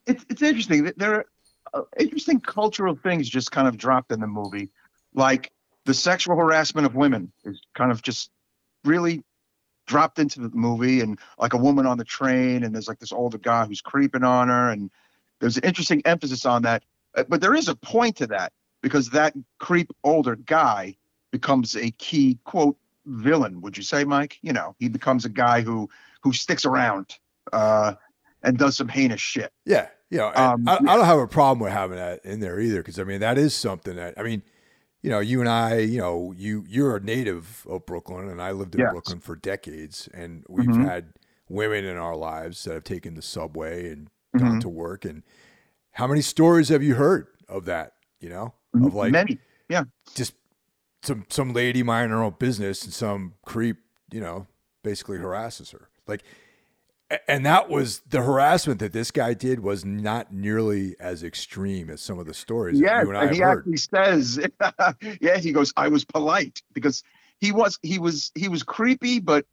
[0.05, 0.91] It's it's interesting.
[0.97, 1.25] There are
[1.73, 4.69] uh, interesting cultural things just kind of dropped in the movie,
[5.13, 5.51] like
[5.85, 8.29] the sexual harassment of women is kind of just
[8.83, 9.23] really
[9.85, 13.13] dropped into the movie and like a woman on the train and there's like this
[13.13, 14.91] older guy who's creeping on her and
[15.39, 16.83] there's an interesting emphasis on that
[17.15, 20.95] Uh, But there is a point to that because that creep older guy
[21.31, 23.61] becomes a key quote villain.
[23.61, 24.37] Would you say, Mike?
[24.41, 25.89] You know, he becomes a guy who
[26.21, 27.17] who sticks around
[27.53, 27.95] uh,
[28.43, 29.51] and does some heinous shit.
[29.65, 32.59] Yeah, you know, Um, I, I don't have a problem with having that in there
[32.59, 34.43] either because I mean that is something that I mean,
[35.01, 38.51] you know, you and I, you know, you you're a native of Brooklyn and I
[38.51, 38.87] lived in Yes.
[38.87, 40.77] Brooklyn for decades, and we've Mhm.
[40.77, 41.13] had
[41.49, 44.61] women in our lives that have taken the subway and gone Mhm.
[44.61, 45.23] to work, and
[45.93, 47.93] how many stories have you heard of that?
[48.19, 49.37] You know, of like Many.
[50.15, 50.33] just
[51.03, 53.77] some some lady minding her own business and some creep,
[54.11, 54.47] you know,
[54.83, 55.89] basically harasses her.
[56.07, 56.23] Like
[57.27, 62.01] and that was the harassment that this guy did was not nearly as extreme as
[62.01, 63.59] some of the stories that Yes, you and I and he heard.
[63.59, 64.39] actually says,
[65.21, 67.03] "Yeah." He goes, "I was polite because
[67.39, 69.45] he was he was he was creepy, but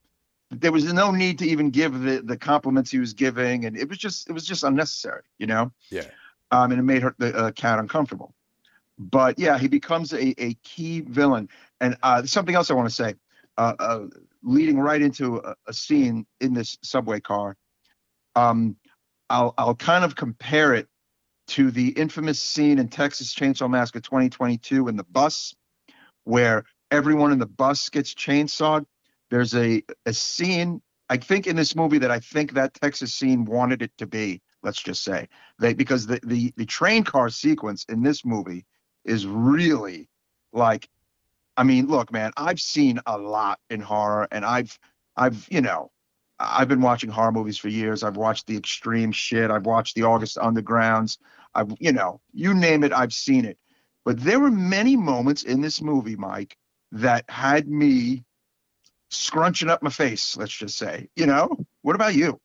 [0.51, 3.89] there was no need to even give the the compliments he was giving, and it
[3.89, 6.07] was just it was just unnecessary, you know." Yeah.
[6.51, 8.34] Um, and it made her the uh, cat uncomfortable.
[8.99, 11.49] But yeah, he becomes a a key villain,
[11.81, 13.15] and uh, something else I want to say,
[13.59, 14.07] uh, uh,
[14.43, 17.57] leading right into a, a scene in this subway car.
[18.37, 18.77] Um,
[19.31, 20.89] I'll I'll kind of compare it
[21.49, 25.55] to the infamous scene in Texas Chainsaw Massacre 2022 in the bus,
[26.25, 28.87] where everyone in the bus gets chainsawed.
[29.31, 33.45] There's a a scene I think in this movie that I think that Texas scene
[33.45, 34.41] wanted it to be.
[34.63, 35.29] Let's just say
[35.59, 38.65] they because the the the train car sequence in this movie
[39.05, 40.09] is really
[40.53, 40.89] like
[41.57, 44.79] I mean, look, man, I've seen a lot in horror and I've
[45.17, 45.91] I've, you know,
[46.39, 48.03] I've been watching horror movies for years.
[48.03, 49.51] I've watched the extreme shit.
[49.51, 51.19] I've watched the August Undergrounds.
[51.55, 53.59] I've, you know, you name it, I've seen it.
[54.05, 56.57] But there were many moments in this movie, Mike,
[56.93, 58.25] that had me
[59.11, 61.09] scrunching up my face, let's just say.
[61.15, 61.57] You know?
[61.83, 62.41] What about you?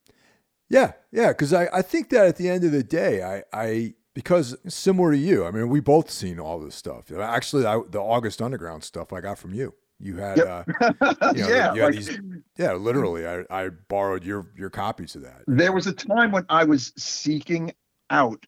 [0.70, 3.96] Yeah, yeah, because I, I think that at the end of the day, I, I
[4.20, 7.10] because similar to you, I mean, we both seen all this stuff.
[7.10, 9.74] Actually, I, the August Underground stuff I got from you.
[10.02, 10.48] You had, Yep.
[10.48, 10.64] uh,
[11.36, 11.74] you know, yeah.
[11.74, 12.20] you had like- these,
[12.58, 15.44] yeah, literally, I, I borrowed your your copies of that.
[15.48, 17.72] there was a time when I was seeking
[18.10, 18.46] out,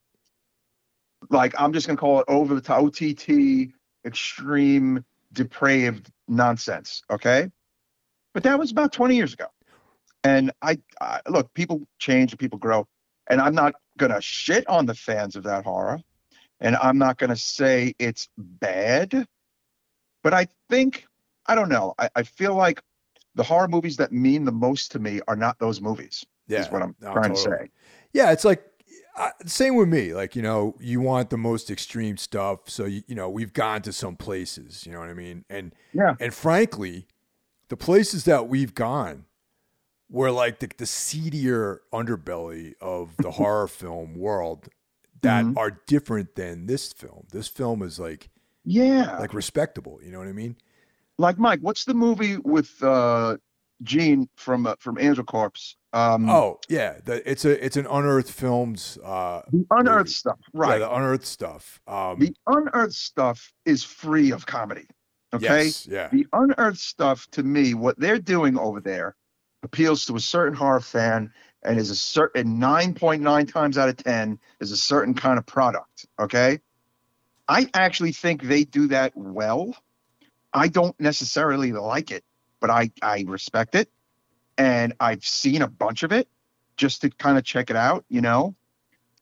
[1.29, 3.69] like I'm just gonna call it over the top OTT
[4.05, 5.03] extreme
[5.33, 7.01] depraved nonsense.
[7.09, 7.49] Okay,
[8.33, 9.47] but that was about 20 years ago,
[10.23, 12.87] and I, I look, people change and people grow,
[13.29, 15.99] and I'm not gonna shit on the fans of that horror,
[16.59, 19.25] and I'm not gonna say it's bad,
[20.23, 21.05] but I think
[21.45, 21.93] I don't know.
[21.99, 22.81] I, I feel like
[23.35, 26.71] the horror movies that mean the most to me are not those movies Yeah, is
[26.71, 27.57] what I'm no, trying totally.
[27.57, 27.69] to say.
[28.13, 28.63] Yeah, it's like
[29.17, 30.13] uh, same with me.
[30.13, 33.81] Like you know, you want the most extreme stuff, so you, you know we've gone
[33.83, 34.85] to some places.
[34.85, 35.45] You know what I mean?
[35.49, 36.15] And Yeah.
[36.19, 37.07] and frankly,
[37.69, 39.25] the places that we've gone
[40.11, 44.67] were like the, the seedier underbelly of the horror film world
[45.21, 45.57] that Mhm.
[45.57, 47.25] are different than this film.
[47.31, 48.29] This film is like
[48.63, 49.17] Yeah.
[49.17, 49.99] Like, respectable.
[50.03, 50.57] You know what I mean?
[51.17, 53.37] Like Mike, what's the movie with uh
[53.83, 55.75] Gene from uh, from Angel Corpse?
[55.93, 58.97] Um Oh yeah, the, it's a it's an unearthed films.
[59.03, 60.09] Uh, the unearthed movie.
[60.11, 60.39] stuff.
[60.53, 60.79] yeah, Right.
[60.79, 61.79] the unearthed stuff.
[61.87, 64.85] Um, the unearthed stuff is free of comedy.
[65.33, 65.65] Okay?
[65.65, 66.09] Yes, yeah.
[66.11, 69.15] The unearthed stuff to me, what they're doing over there
[69.63, 71.31] appeals to a certain horror fan
[71.63, 76.07] and is a certain 9.9 times out of 10 is a certain kind of product.
[76.19, 76.59] Okay.
[77.47, 79.75] I actually think they do that well.
[80.53, 82.23] I don't necessarily like it,
[82.59, 83.89] but I, I respect it.
[84.57, 86.27] And I've seen a bunch of it
[86.77, 88.55] just to kind of check it out, you know.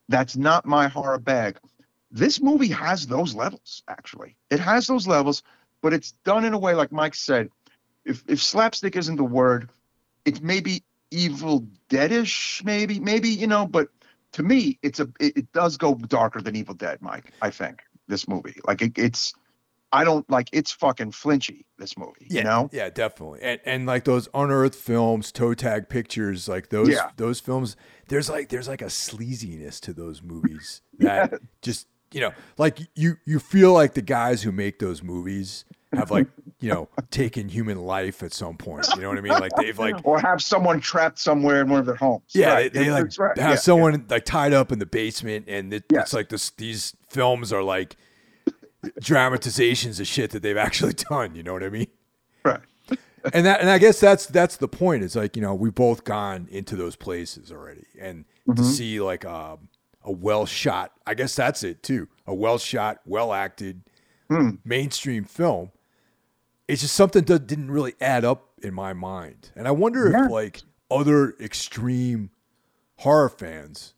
[0.08, 1.60] That's not my horror bag.
[2.12, 4.36] This movie has those levels, actually.
[4.50, 5.44] It has those levels,
[5.82, 7.50] but it's done in a way, like Mike said,
[8.06, 9.70] if, if slapstick isn't the word,
[10.30, 13.90] it's maybe evil deadish, maybe, maybe, you know, but
[14.34, 17.82] to me, it's a it, it does go darker than Evil Dead, Mike, I think,
[18.08, 18.60] this movie.
[18.66, 19.34] Like it, it's
[19.92, 22.28] I don't like it's fucking flinchy, this movie.
[22.30, 22.70] Yeah, You know?
[22.72, 23.40] yeah, definitely.
[23.42, 27.10] And and like those unearthed films, toe tag pictures, like those Yeah.
[27.18, 27.76] those films.
[28.08, 33.18] There's like there's like a sleaziness to those movies that just you know, like you
[33.26, 36.28] you feel like the guys who make those movies have like
[36.60, 38.88] you know taken human life at some point.
[38.96, 39.34] You know what I mean?
[39.34, 42.24] Like they've like Or have someone trapped somewhere in one of their homes.
[42.34, 42.74] yeah, Right.
[42.74, 43.38] they, they like right.
[43.38, 46.04] have Yeah, someone like tied up in the basement, and it, Yes.
[46.06, 46.52] it's like this.
[46.52, 47.96] These films are like
[49.00, 51.36] dramatizations of shit that they've actually done.
[51.36, 51.88] You know what I mean?
[52.44, 52.60] Right.
[53.34, 55.04] and that and I guess that's that's the point.
[55.04, 58.64] It's like you know we've both gone into those places already, and to Mm-hmm.
[58.64, 59.60] see like a,
[60.04, 60.92] a well shot.
[61.06, 62.08] I guess that's it too.
[62.26, 63.82] A well shot, well acted,
[64.30, 64.52] Hmm.
[64.66, 65.72] mainstream film.
[66.70, 70.26] It's just something that didn't really add up in my mind, and I wonder Yeah.
[70.26, 72.30] if like other extreme
[73.00, 73.94] horror fans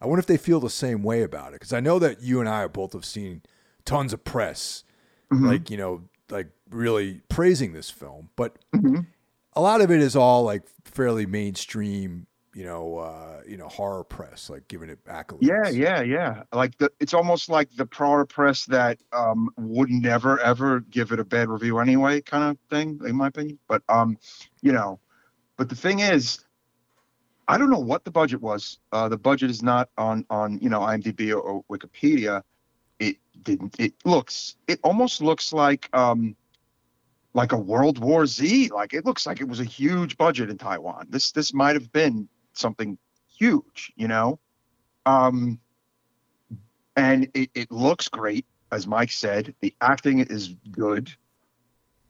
[0.00, 2.38] I wonder if they feel the same way about it because I know that you
[2.38, 3.42] and I both have seen
[3.84, 4.84] tons of press,
[5.32, 5.46] Mhm.
[5.48, 9.06] like you know, like really praising this film, but Mhm.
[9.54, 12.27] a lot of it is all like fairly mainstream,
[12.58, 15.42] you know, uh, you know, horror press, like giving it accolades.
[15.42, 16.42] Yeah, yeah, yeah.
[16.52, 21.20] Like the, it's almost like the prior press that um, would never ever give it
[21.20, 23.60] a bad review anyway, kind of thing, in my opinion.
[23.68, 24.18] But um,
[24.60, 24.98] you know,
[25.56, 26.40] but the thing is,
[27.46, 28.80] I don't know what the budget was.
[28.90, 32.42] Uh, the budget is not on on you know IMDb or, or Wikipedia.
[32.98, 33.76] It didn't.
[33.78, 34.56] It looks.
[34.66, 36.34] It almost looks like um,
[37.34, 38.70] like a World War Z.
[38.74, 41.06] Like it looks like it was a huge budget in Taiwan.
[41.08, 43.92] This this might have been something huge.
[43.96, 44.38] You know.
[45.06, 45.58] Um,
[46.96, 49.54] and it, it looks great, as Mike said.
[49.60, 51.10] The acting is good,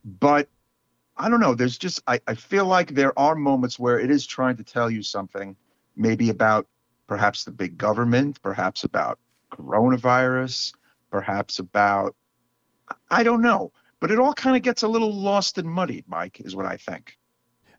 [0.05, 0.49] but
[1.17, 1.55] I don't know.
[1.55, 4.91] There's just I, I feel like there are moments where it is trying to tell
[4.91, 5.57] you something,
[5.97, 6.67] maybe about
[7.07, 9.19] perhaps the big government, perhaps about
[9.53, 10.73] coronavirus,
[11.11, 12.17] perhaps about
[13.11, 13.73] I don't know.
[14.01, 16.77] But it all kind of gets a little lost and muddied, Mike, is what I
[16.77, 17.19] think.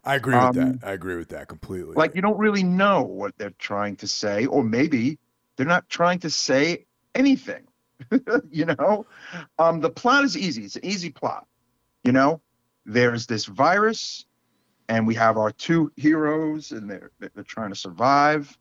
[0.04, 0.88] I agree with Um, that.
[0.88, 1.94] I agree with that completely.
[1.96, 5.20] Like you don't really know what they're trying to say, or maybe
[5.56, 6.86] they're not trying to say
[7.16, 7.68] anything.
[8.50, 9.06] you know,
[9.58, 10.64] um, the plot is easy.
[10.64, 11.46] It's an easy plot.
[12.04, 12.42] You know,
[12.86, 14.26] there's this virus,
[14.88, 18.58] and we have our two heroes, and they're they're trying to survive,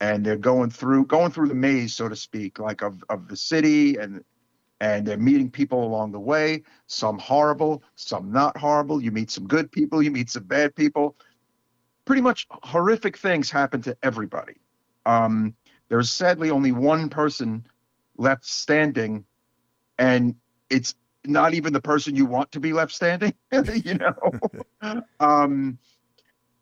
[0.00, 3.36] and they're going through going through the maze, so to speak, like of of the
[3.36, 4.22] city, and
[4.80, 6.62] and they're meeting people along the way.
[6.86, 9.02] Some horrible, some not horrible.
[9.02, 11.16] You meet some good people, you meet some bad people.
[12.04, 14.54] Pretty much horrific things happen to everybody.
[15.04, 15.54] Um,
[15.88, 17.66] there's sadly only one person
[18.16, 19.24] left standing,
[19.98, 20.34] and
[20.70, 23.34] it's not even the person you want to be left standing.
[23.84, 25.78] you know, um,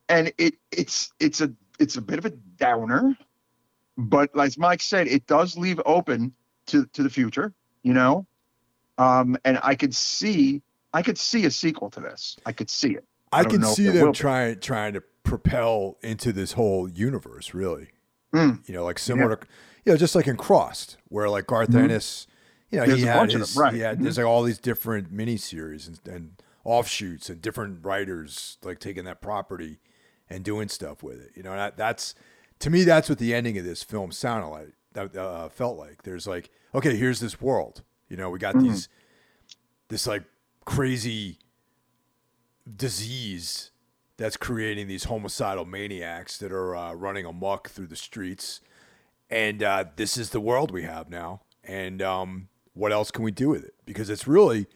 [0.08, 3.16] and it it's it's a it's a bit of a downer,
[3.98, 6.32] but as Mike said, it does leave open
[6.66, 7.52] to to the future.
[7.86, 8.26] You know,
[8.98, 10.60] um, and I could see
[10.92, 12.36] I could see a sequel to this.
[12.44, 13.04] I could see it.
[13.32, 17.90] I, don't can see them trying trying to propel into this whole universe, really.
[18.34, 18.68] Mm.
[18.68, 19.46] You know, like similar to,
[19.84, 21.84] you know, just like in Crossed, where like Garth Mhm.
[21.84, 22.26] Ennis,
[22.70, 23.74] you know, There's he a had bunch of his, them, right.
[23.74, 24.02] he had, Mhm.
[24.02, 29.20] there's like all these different miniseries and, and offshoots and different writers like taking that
[29.20, 29.78] property
[30.28, 31.30] and doing stuff with it.
[31.36, 32.14] You know, that, that's
[32.58, 34.72] to me, that's what the ending of this film sounded like.
[34.96, 37.82] That uh, felt like there's like, okay, here's this world.
[38.08, 38.62] You know, we got Mhm.
[38.62, 38.88] these,
[39.88, 40.24] this like
[40.64, 41.38] crazy
[42.76, 43.70] disease
[44.16, 48.60] that's creating these homicidal maniacs that are uh, running amok through the streets.
[49.28, 51.42] And uh, this is the world we have now.
[51.62, 53.74] And um, what else can we do with it?
[53.84, 54.66] Because it's really,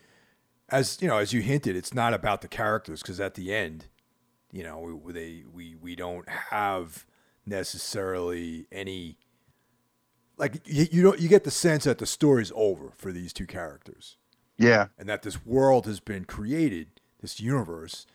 [0.69, 3.01] as you know, as you hinted, it's not about the characters.
[3.01, 3.87] Because at the end,
[4.53, 7.07] you know, we, they we we don't have
[7.47, 9.17] necessarily any.
[10.41, 13.47] Like you, you don't you get the sense that the story's over for these two
[13.47, 14.17] characters
[14.59, 14.87] Yeah.
[14.99, 16.89] and that this world has been created,
[17.21, 18.07] this universe,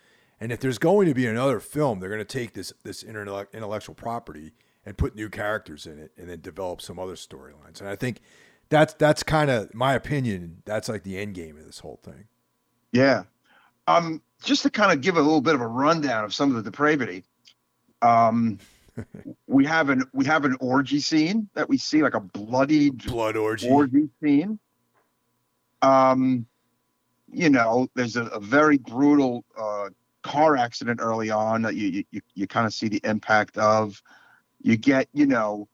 [0.42, 3.56] and if there's going to be another film, they're going to take this this intellect,
[3.56, 4.54] intellectual property
[4.86, 7.80] and put new characters in it, and then develop some other storylines.
[7.80, 8.20] And I think
[8.70, 10.64] that's that's kind of my opinion.
[10.66, 12.26] That's like the end game of this whole thing.
[12.92, 13.24] Yeah.
[13.88, 16.56] Um, just to kind of give a little bit of a rundown of some of
[16.58, 17.24] the depravity.
[18.02, 18.58] Um,
[19.48, 23.36] we have an we have an orgy scene that we see like a bloody Blood
[23.36, 23.70] orgy.
[23.70, 24.60] orgy scene.
[25.82, 26.46] Um,
[27.32, 29.90] you know, there's a, a very brutal uh,
[30.24, 34.02] car accident early on that you you, you kind of see the impact of.
[34.62, 35.68] You get, you know,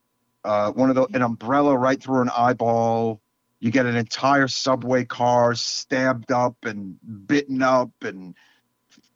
[0.44, 3.20] uh, one of the an umbrella right through an eyeball.
[3.60, 8.34] You get an entire subway car stabbed up and bitten up and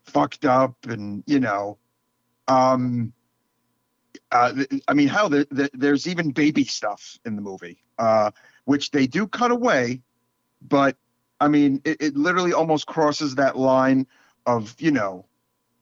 [0.04, 1.78] fucked up, and you know,
[2.48, 3.12] um,
[4.32, 4.52] uh,
[4.88, 8.30] I mean, how the, the, there's even baby stuff in the movie, uh,
[8.64, 10.02] which they do cut away,
[10.62, 10.96] but
[11.40, 14.06] I mean, it, it literally almost crosses that line
[14.46, 15.26] of you know,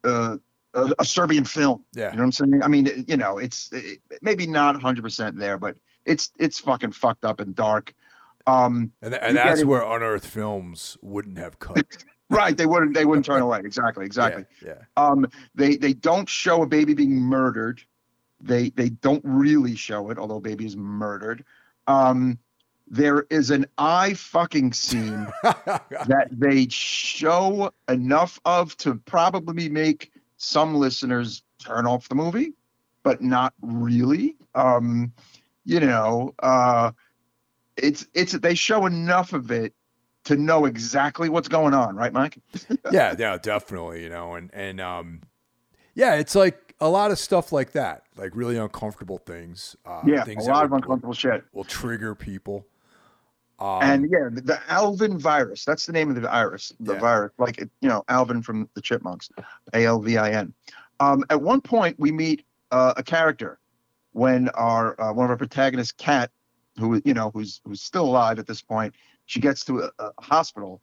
[0.05, 0.37] uh,
[0.75, 1.85] a, a Serbian film.
[1.95, 2.11] Yeah.
[2.11, 2.63] You know what I'm saying?
[2.63, 6.93] I mean, it- you know, it's it, maybe not 100% there, but it's it's fucking
[6.93, 7.95] fucked up and dark.
[8.47, 11.87] Um, And, th- and that's where Unearthed Films wouldn't have cut.
[12.31, 12.55] right?
[12.57, 13.61] They wouldn't they wouldn't turn away.
[13.65, 14.45] Exactly, exactly.
[14.65, 14.75] Yeah.
[14.99, 17.81] Um, they they don't show a baby being murdered.
[18.45, 21.45] They they don't really show it, although baby is murdered.
[21.87, 22.39] Um,
[22.87, 30.75] there is an eye fucking scene that they show enough of to probably make some
[30.75, 32.53] listeners turn off the movie,
[33.03, 34.37] but not really.
[34.55, 35.13] Um,
[35.65, 36.93] you know, uh,
[37.77, 39.73] it's it's they show enough of it
[40.25, 42.39] to know exactly what's going on, right, Mike?
[42.93, 44.03] yeah, yeah, definitely.
[44.03, 45.23] You know, and and um,
[45.95, 49.75] yeah, it's like a lot of stuff like that, like really uncomfortable things.
[49.87, 51.43] Uh, yeah, things a that lot of will- uncomfortable shit.
[51.55, 52.67] will trigger people.
[53.59, 55.65] Um, and yeah, the, the Alvin virus.
[55.65, 56.73] That's the name of the virus.
[56.81, 57.01] The Yeah.
[57.01, 59.31] virus, like it- you know, Alvin from the Chipmunks,
[59.73, 60.53] A L V I N.
[61.01, 63.59] Um, at one point, we meet uh, a character
[64.13, 66.31] when our uh, one of our protagonists, Kat,
[66.79, 70.11] who you know, who's who's still alive at this point, she gets to a, a
[70.21, 70.83] hospital.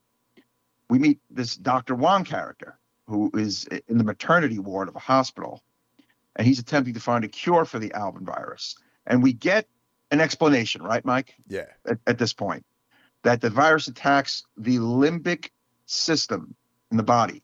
[0.89, 1.93] We meet this Dr.
[1.95, 5.61] Wong character who is in the maternity ward of a hospital,
[6.41, 8.75] and he's attempting to find a cure for the Alvin virus.
[9.05, 9.67] And we get
[10.09, 11.35] an explanation, right, Mike?
[11.47, 12.65] yeah, at, at this point
[13.21, 15.51] that the virus attacks the limbic
[15.85, 16.55] system
[16.89, 17.43] in the body.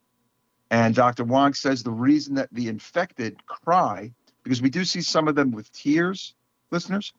[0.72, 1.26] And Dr.
[1.26, 5.52] Wong says the reason that the infected cry, because we do see some of them
[5.52, 6.34] with tears,
[6.72, 7.14] listeners,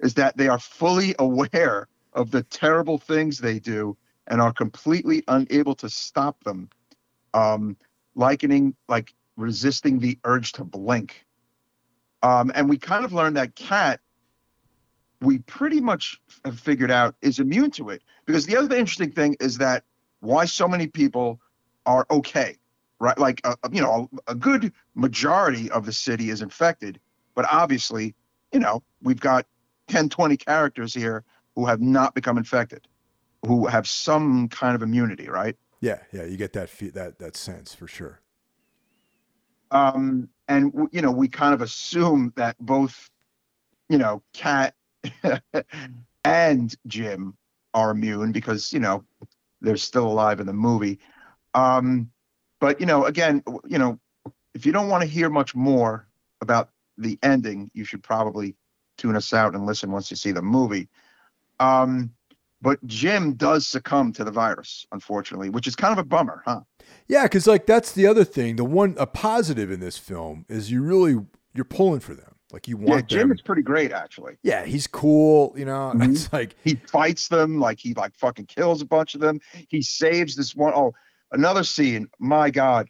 [0.00, 3.98] is that they are fully aware of the terrible things they do
[4.28, 6.70] and are completely unable to stop them,
[7.34, 7.76] um,
[8.14, 11.26] likening like resisting the urge to blink.
[12.22, 14.00] Um, and we kind of learned that cat
[15.22, 18.02] we pretty much have figured out is immune to it.
[18.26, 19.84] Because the other interesting thing is that
[20.20, 21.40] why so many people
[21.86, 22.58] are okay,
[22.98, 23.18] right?
[23.18, 27.00] Like, uh, you know, a, good majority of the city is infected,
[27.34, 28.14] but obviously,
[28.52, 29.46] you know, we've got
[29.88, 31.24] 10, 20 characters here
[31.56, 32.86] who have not become infected,
[33.46, 35.56] who have some kind of immunity, right?
[35.80, 36.24] yeah, yeah.
[36.24, 38.21] You get that that that sense for sure.
[39.72, 43.10] Um, and you know we kind of assume that both
[43.88, 44.74] you know cat
[46.24, 47.36] and jim
[47.74, 49.02] are immune because you know
[49.60, 50.98] they're still alive in the movie.
[51.54, 52.10] Um,
[52.60, 53.98] but you know again you know
[54.54, 56.06] if you don't want to hear much more
[56.40, 58.54] about the ending you should probably
[58.98, 60.88] tune us out and listen once you see the movie.
[61.58, 62.12] Um,
[62.62, 66.60] but jim does succumb to the virus unfortunately which is kind of a bummer huh
[67.08, 68.56] Yeah, because like that's the other thing.
[68.56, 71.16] The one a positive in this film is you really
[71.54, 72.34] you're pulling for them.
[72.52, 72.88] Like you want.
[72.88, 73.32] yeah jim them.
[73.32, 75.52] is pretty great actually Yeah, he's cool.
[75.56, 76.10] You know, Mhm.
[76.10, 79.82] it's like he fights them like he like fucking kills a bunch of them he
[79.82, 80.92] saves this one oh
[81.32, 82.88] another scene my god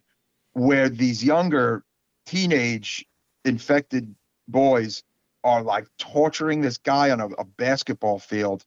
[0.53, 1.83] where these younger
[2.25, 3.05] teenage
[3.45, 4.13] infected
[4.47, 5.03] boys
[5.43, 8.63] are like torturing this guy on a, a basketball field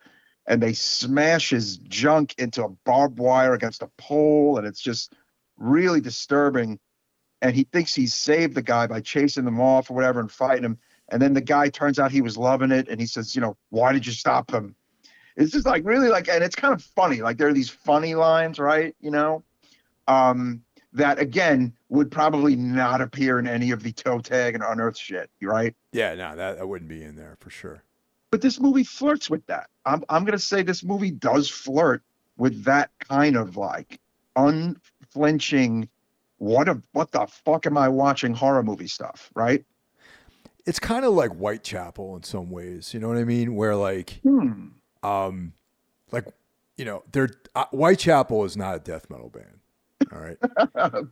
[0.46, 5.12] and they smash his junk into a barbed wire against a pole and it's just
[5.56, 6.78] really disturbing.
[7.42, 10.64] And he thinks he's saved the guy by chasing them off or whatever and fighting
[10.64, 10.78] him.
[11.08, 13.56] And then the guy turns out he was loving it and he says you know
[13.70, 14.74] why did you stop him?
[15.36, 17.22] It's just like really like and it's kind of funny.
[17.22, 19.42] Like there are these funny lines right you know
[20.08, 24.96] um that again would probably not appear in any of the toe tag and unearth
[24.96, 25.74] shit right?
[25.92, 27.82] Yeah, no, that that wouldn't be in there for sure.
[28.30, 32.02] But this movie flirts with that i'm, I'm going to say this movie does flirt
[32.36, 34.00] with that kind of like
[34.36, 35.88] unflinching
[36.38, 39.64] what a what the fuck am i watching horror movie stuff right
[40.66, 42.92] It's kind of like Whitechapel in some ways.
[42.92, 43.54] You know what I mean?
[43.54, 44.68] Where like hmm
[45.02, 45.52] um
[46.10, 46.26] like
[46.76, 49.60] you know they're uh, Whitechapel is not a death metal band.
[50.12, 50.36] All right,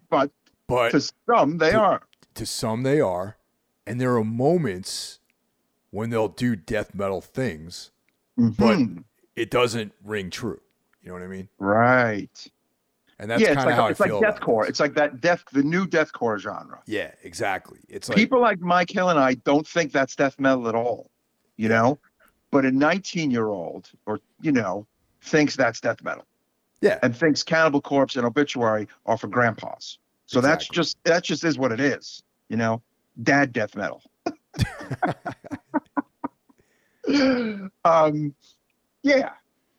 [0.11, 0.31] but
[0.69, 2.03] but to some they to- are
[2.35, 3.37] to some they are
[3.87, 5.21] and there are moments
[5.95, 7.90] when they'll do death metal things
[8.36, 9.05] but Mhm.
[9.36, 10.61] it doesn't ring true.
[11.01, 11.49] You know what i mean?
[11.59, 12.51] Right.
[13.20, 14.68] And that's yeah it's of like how it's i like deathcore.
[14.68, 16.80] it's like that death the new deathcore genre.
[16.86, 17.78] Yeah exactly.
[17.88, 21.11] It's like people like mike hill and i don't think that's death metal at all
[21.57, 21.99] you know?
[22.51, 24.86] But a 19 year old or you know
[25.22, 26.26] thinks that's death metal.
[26.80, 26.99] Yeah.
[27.05, 29.99] And thinks cannibal corpse and obituary are for grandpas.
[30.26, 32.82] So that's just that just is what it is you know?
[33.22, 34.03] Dad death metal
[37.84, 38.34] um
[39.02, 39.30] yeah.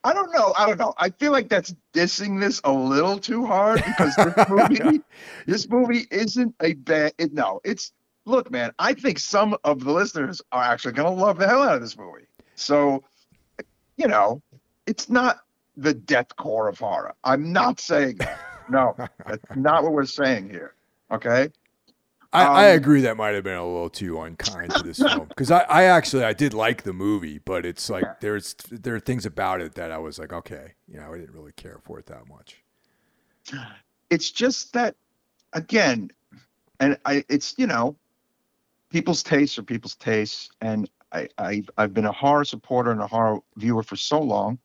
[0.04, 0.54] I don't know.
[0.56, 0.94] I don't know.
[0.98, 5.02] I feel like that's dissing this a little too hard because this movie
[5.46, 7.92] this movie isn't a bad it, no it's
[8.24, 11.62] look man i think some of the listeners are actually going to love the hell
[11.62, 12.26] out of this movie.
[12.54, 13.02] So
[13.96, 14.40] you know
[14.86, 15.38] it's not
[15.76, 17.14] the death core of horror.
[17.24, 18.38] I'm not saying that.
[18.68, 18.94] No
[19.26, 20.74] that's not what we're saying here
[21.10, 21.50] okay
[22.36, 25.28] I, I um, agree that might have been a little too unkind to this film
[25.28, 28.14] because I, I actually I did like the movie, but it's like Yeah.
[28.20, 31.34] there's there are things about it that I was like, okay, you know, I didn't
[31.34, 32.62] really care for it that much.
[34.10, 34.94] it's just that
[35.52, 36.10] again
[36.80, 37.96] and i it's you know
[38.90, 43.06] people's tastes are people's tastes and I, I i've been a horror supporter and a
[43.06, 44.58] horror viewer for so long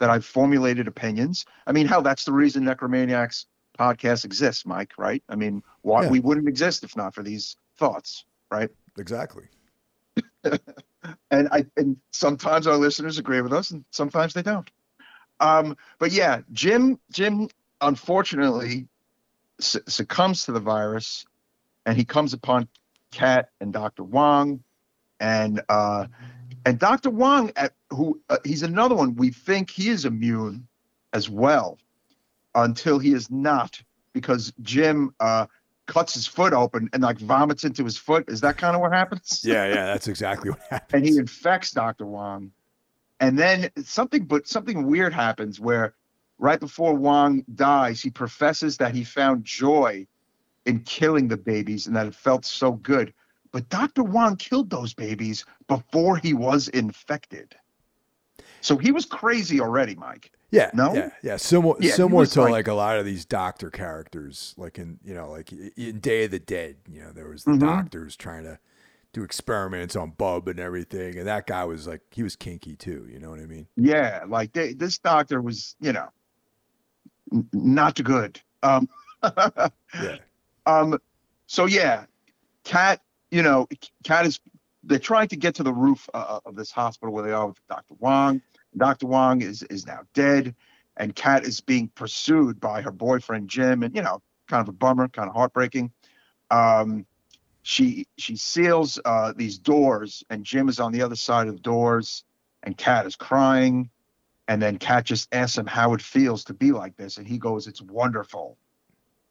[0.00, 3.46] that i've formulated opinions i mean hell that's the reason necromaniacs
[3.82, 6.10] podcast exists mike right i mean why Yeah.
[6.14, 9.44] we wouldn't exist if not for these thoughts right Exactly.
[11.30, 14.70] and I and sometimes our listeners agree with us, and sometimes they don't.
[15.40, 17.48] Um, but yeah, Jim Jim
[17.80, 18.86] unfortunately
[19.60, 21.24] su- succumbs to the virus,
[21.86, 22.68] and he comes upon
[23.12, 24.04] Kat and Dr.
[24.04, 24.62] Wong,
[25.20, 26.06] and uh,
[26.66, 27.10] and Dr.
[27.10, 29.14] Wong, at, who uh, he's another one.
[29.16, 30.68] We think he is immune
[31.12, 31.78] as well,
[32.54, 33.80] until he is not,
[34.12, 35.46] because Jim uh,
[35.86, 38.28] cuts his foot open and like vomits into his foot.
[38.28, 39.42] Is that kind of what happens?
[39.44, 40.92] Yeah, yeah, that's exactly what happens.
[40.92, 42.06] and he infects Dr.
[42.06, 42.52] Wong.
[43.20, 45.94] And then something, but something weird happens where
[46.38, 50.06] right before Wong dies, he professes that he found joy
[50.66, 53.12] in killing the babies and that it felt so good.
[53.52, 54.02] But Dr.
[54.02, 57.54] Wong killed those babies before he was infected.
[58.62, 60.32] So he was crazy already, Mike.
[60.50, 60.94] Yeah, No?
[60.94, 61.36] yeah, yeah.
[61.36, 65.14] Similar, Yeah, similar to like- like, a lot of these doctor characters, like in you
[65.14, 66.76] know, like in Day of the Dead.
[66.90, 67.60] You know, there was the Mhm.
[67.60, 68.58] doctors trying to
[69.14, 73.06] do experiments on Bub and everything, and that guy was like, he was kinky too.
[73.10, 73.66] You know what I mean?
[73.76, 76.08] Yeah, like they, this doctor was, you know,
[77.32, 78.40] n- not good.
[78.62, 78.88] Um,
[79.22, 80.16] Yeah,
[80.66, 80.98] Um,
[81.46, 82.04] so yeah,
[82.64, 83.00] cat.
[83.30, 83.66] you know,
[84.04, 84.38] cat is
[84.84, 87.66] they're trying to get to the roof uh, of this hospital where they are with
[87.68, 87.94] Dr.
[87.98, 88.42] Wong.
[88.76, 89.06] Dr.
[89.06, 90.54] Wong is is now dead,
[90.96, 94.76] and Kat is being pursued by her boyfriend Jim, and you know, kind of a
[94.76, 95.90] bummer, kind of heartbreaking.
[96.50, 97.06] Um,
[97.62, 101.62] she she seals uh, these doors, and Jim is on the other side of the
[101.62, 102.24] doors,
[102.62, 103.90] and Kat is crying,
[104.48, 107.38] and then Kat just asks him how it feels to be like this, and he
[107.38, 108.58] goes, "It's wonderful."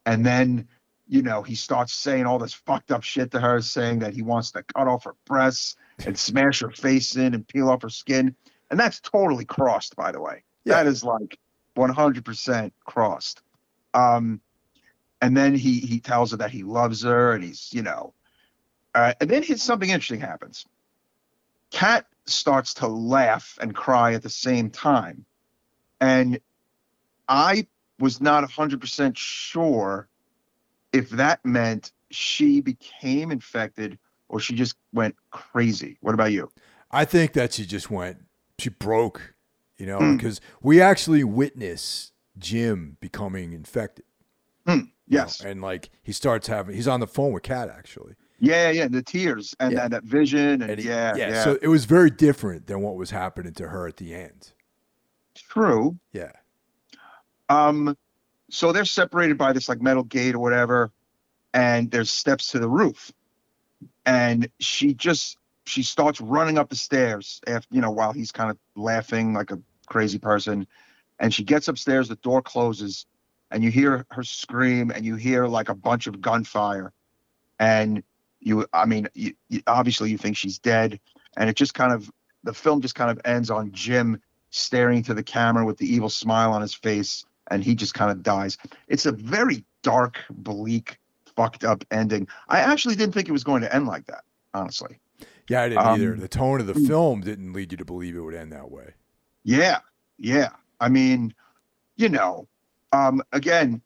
[0.06, 0.68] And then
[1.08, 4.22] you know, he starts saying all this fucked up shit to her, saying that he
[4.22, 5.76] wants to cut off her breasts
[6.06, 8.34] and smash her face in and peel off her skin.
[8.72, 10.42] And that's totally crossed, by the way.
[10.64, 10.82] Yeah.
[10.82, 11.38] That is like
[11.76, 13.42] 100% crossed.
[13.92, 14.40] Um,
[15.20, 18.14] and then he he tells her that he loves her, and he's you know,
[18.94, 20.66] uh, and then his, something interesting happens.
[21.70, 25.24] Kat starts to laugh and cry at the same time,
[26.00, 26.40] and
[27.28, 27.66] I
[28.00, 30.08] was not 100% sure
[30.92, 33.98] if that meant she became infected
[34.28, 35.98] or she just went crazy.
[36.00, 36.50] What about you?
[36.90, 38.18] I think that she just went,
[38.62, 39.34] she broke.
[39.78, 40.16] You know, Hmm.
[40.16, 44.04] because we actually witness Jim becoming infected.
[44.66, 45.40] you know, Yes.
[45.40, 48.14] and like he starts having, he's on the phone with Kat actually.
[48.38, 49.84] Yeah, yeah, the tears and, Yeah.
[49.84, 52.94] and that vision and, And he- yeah, yeah, So it was very different than what
[52.96, 54.52] was happening to her at the end.
[55.34, 55.98] true.
[56.12, 56.32] Yeah.
[57.48, 57.96] Um,
[58.50, 60.92] so they're separated by this like metal gate or whatever,
[61.54, 63.10] and there's steps to the roof,
[64.06, 68.50] and she just she starts running up the stairs after you know while he's kind
[68.50, 70.66] of laughing like a crazy person,
[71.18, 72.08] and she gets upstairs.
[72.08, 73.06] The door closes,
[73.50, 76.92] and you hear her scream, and you hear like a bunch of gunfire,
[77.58, 78.02] and
[78.40, 80.98] you I mean you, you, obviously you think she's dead,
[81.36, 82.10] and it just kind of
[82.44, 86.10] the film just kind of ends on Jim staring to the camera with the evil
[86.10, 88.58] smile on his face and he just kind of dies.
[88.88, 90.98] It's a very dark, bleak,
[91.36, 92.28] fucked up ending.
[92.48, 94.98] I actually didn't think it was going to end like that, honestly.
[95.48, 96.14] Yeah, I didn't Um, either.
[96.14, 96.86] The tone of the mm.
[96.86, 98.94] film didn't lead you to believe it would end that way.
[99.44, 99.80] Yeah,
[100.18, 100.50] yeah.
[100.80, 101.34] I mean,
[101.96, 102.48] you know,
[102.92, 103.82] um, again,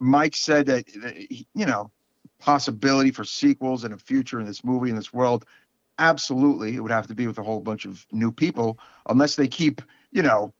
[0.00, 1.90] Mike said that, that you know,
[2.38, 5.44] possibility for sequels and a future in this movie in this world.
[5.98, 8.78] Absolutely, it would have to be with a whole bunch of new people,
[9.08, 9.80] unless they keep,
[10.12, 10.52] you know,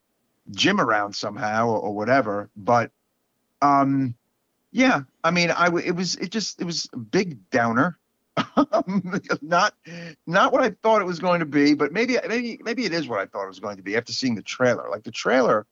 [0.51, 2.49] Jim around somehow or, or whatever.
[2.57, 2.91] But,
[3.61, 4.15] um,
[4.71, 7.98] yeah, I mean, I w- it was it just it was a big downer.
[8.55, 9.73] Um, not
[10.27, 13.07] not what I thought it was going to be, but maybe maybe maybe it is
[13.07, 14.89] what I thought it was going to be after seeing the trailer.
[14.89, 15.65] Like the trailer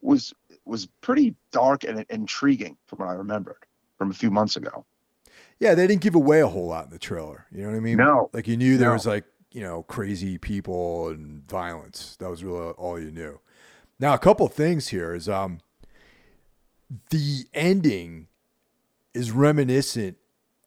[0.00, 0.32] was
[0.64, 3.64] was pretty dark and intriguing from what I remembered
[3.96, 4.84] from a few months ago.
[5.58, 7.46] Yeah, they didn't give away a whole lot in the trailer.
[7.50, 7.96] You know what I mean?
[7.96, 8.30] No.
[8.32, 8.94] Like you knew there No.
[8.94, 12.16] was like, you know, crazy people and violence.
[12.20, 13.40] That was really all you knew.
[13.98, 15.60] Now, a couple things here is um
[17.10, 18.28] the ending
[19.14, 20.16] is reminiscent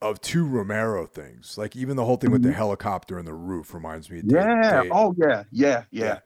[0.02, 1.56] of two Romero things.
[1.56, 4.34] Like even the whole thing with the helicopter and the roof reminds me of Mm-hmm.
[4.36, 4.82] Yeah.
[4.82, 5.44] Day- Oh yeah.
[5.50, 5.84] Yeah.
[5.90, 6.18] Yeah.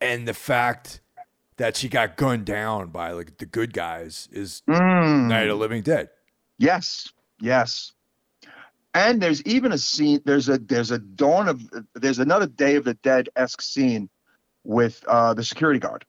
[0.00, 1.00] And the fact
[1.58, 5.26] that she got gunned down by like the good guys is Mm.
[5.28, 6.08] Night of Living Dead.
[6.56, 7.92] Yes, yes.
[8.94, 10.20] And there's even a scene.
[10.24, 11.60] There's a there's a dawn of
[11.94, 14.08] there's another Day of the Dead esque scene
[14.64, 16.04] with uh, the security guard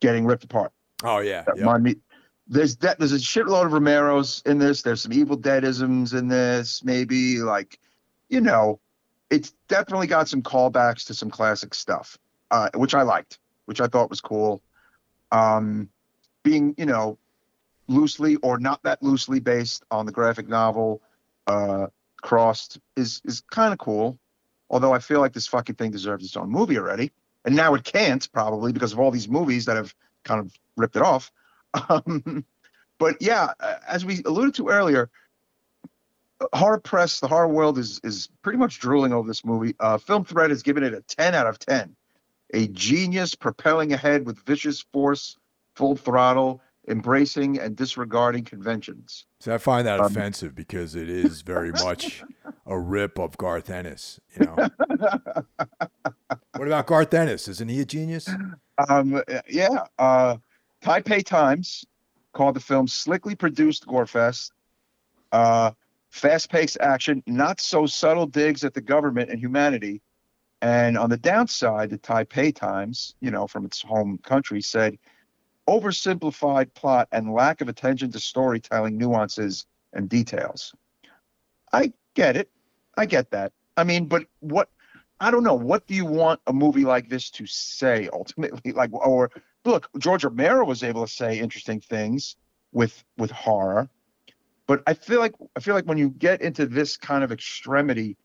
[0.00, 0.72] getting ripped apart.
[1.04, 1.42] Oh yeah.
[1.42, 1.62] That yeah.
[1.62, 1.96] remind me.
[2.50, 4.82] There's de- there's a shitload of Romeros in this.
[4.82, 6.82] There's some Evil Deadisms in this.
[6.84, 7.78] Maybe like,
[8.28, 8.80] you know,
[9.30, 12.18] it's definitely got some callbacks to some classic stuff,
[12.50, 14.60] uh, which I liked, which I thought was cool.
[15.30, 15.88] Um,
[16.42, 17.18] being you know
[17.86, 21.02] loosely or not that loosely based on the graphic novel
[21.46, 21.86] uh,
[22.20, 24.18] Crossed is is kind of cool.
[24.70, 27.12] Although I feel like this fucking thing deserves its own movie already,
[27.44, 29.94] and now it can't probably because of all these movies that have
[30.24, 31.30] kind of ripped it off.
[31.88, 32.44] Um,
[32.98, 33.52] but yeah,
[33.86, 35.10] as we alluded to earlier,
[36.52, 39.74] horror press, the horror world is is pretty much drooling over this movie.
[39.80, 41.94] Uh, Film Threat has given it a 10 out of 10.
[42.54, 45.36] A genius propelling ahead with vicious force,
[45.76, 49.26] full throttle, embracing and disregarding conventions.
[49.38, 52.24] So I find that Um, offensive because it is very much
[52.66, 54.18] a rip of Garth Ennis.
[54.36, 54.56] You know.
[56.56, 57.46] what about Garth Ennis?
[57.48, 58.28] Isn't he a genius?
[58.88, 59.84] Um, yeah.
[59.98, 60.38] Uh,
[60.82, 61.84] Taipei Times
[62.32, 64.52] called the film slickly produced gorefest,
[65.32, 65.72] uh,
[66.10, 70.02] fast-paced action, not so subtle digs at the government and humanity.
[70.62, 74.98] And on the downside, the Taipei Times, you know, from its home country, said
[75.68, 80.74] oversimplified plot and lack of attention to storytelling nuances and details.
[81.72, 82.50] I get it.
[82.96, 83.52] I get that.
[83.76, 84.68] I mean, but what
[85.20, 85.54] I don't know.
[85.54, 88.72] What do you want a movie like this to say ultimately?
[88.80, 89.30] Like, or
[89.64, 92.36] look, George Romero was able to say interesting things
[92.72, 93.88] with with horror,
[94.66, 98.16] but I feel like I feel like when you get into this kind of extremity,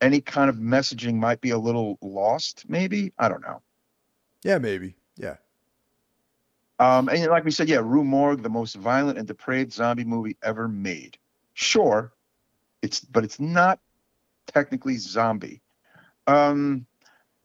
[0.00, 2.64] any kind of messaging might be a little lost.
[2.68, 3.62] Maybe I don't know.
[4.42, 4.94] Yeah, maybe.
[5.16, 5.36] Yeah.
[6.78, 10.36] Um, and like we said, yeah, Rue Morgue, the most violent and depraved zombie movie
[10.42, 11.16] ever made.
[11.54, 12.12] Sure,
[12.82, 13.80] it's but it's not
[14.46, 15.62] technically zombie.
[16.26, 16.86] Um,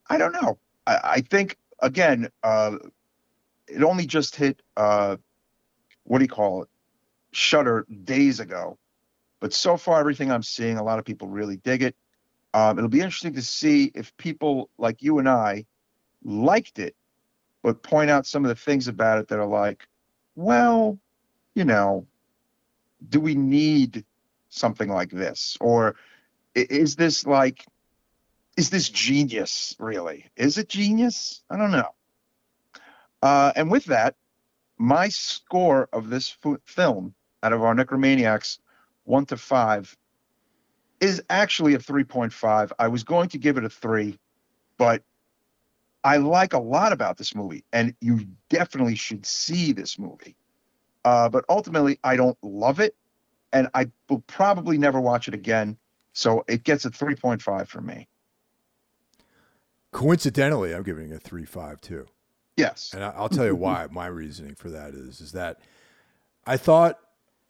[0.09, 0.57] I don't know.
[0.85, 2.77] I, I think again, uh,
[3.71, 4.61] it only just hit.
[4.75, 5.17] Uh,
[6.03, 6.69] what do you call it?
[7.31, 8.77] Shudder days ago,
[9.39, 11.95] but so far everything I'm seeing, a lot of people really dig it.
[12.53, 15.65] Um, it'll be interesting to see if people like you and I
[16.23, 16.95] liked it
[17.61, 19.87] but point out some of the things about it that are like,
[20.35, 20.97] well,
[21.53, 22.07] you know,
[23.07, 24.05] do we need
[24.49, 25.57] something like this?
[25.61, 25.95] Or
[26.55, 27.65] is this like,
[28.57, 30.25] is this genius really?
[30.35, 31.43] Is it genius?
[31.49, 31.89] I don't know.
[33.21, 34.15] Uh, and with that,
[34.77, 37.13] my score of this f- film
[37.43, 38.59] out of our Necromaniacs,
[39.03, 39.95] one to five,
[40.99, 42.71] is actually a 3.5.
[42.79, 44.17] I was going to give it a three,
[44.77, 45.03] but
[46.03, 50.35] I like a lot about this movie, and you definitely should see this movie.
[51.03, 52.95] Uh, but ultimately, I don't love it,
[53.51, 55.77] and I will probably never watch it again.
[56.13, 58.07] So it gets a 3.5 for me.
[59.91, 62.07] Coincidentally, I'm giving a three five too.
[62.61, 62.91] Yes.
[62.93, 63.87] And I'll tell you why.
[63.91, 65.59] My reasoning for that is is that
[66.45, 66.99] I thought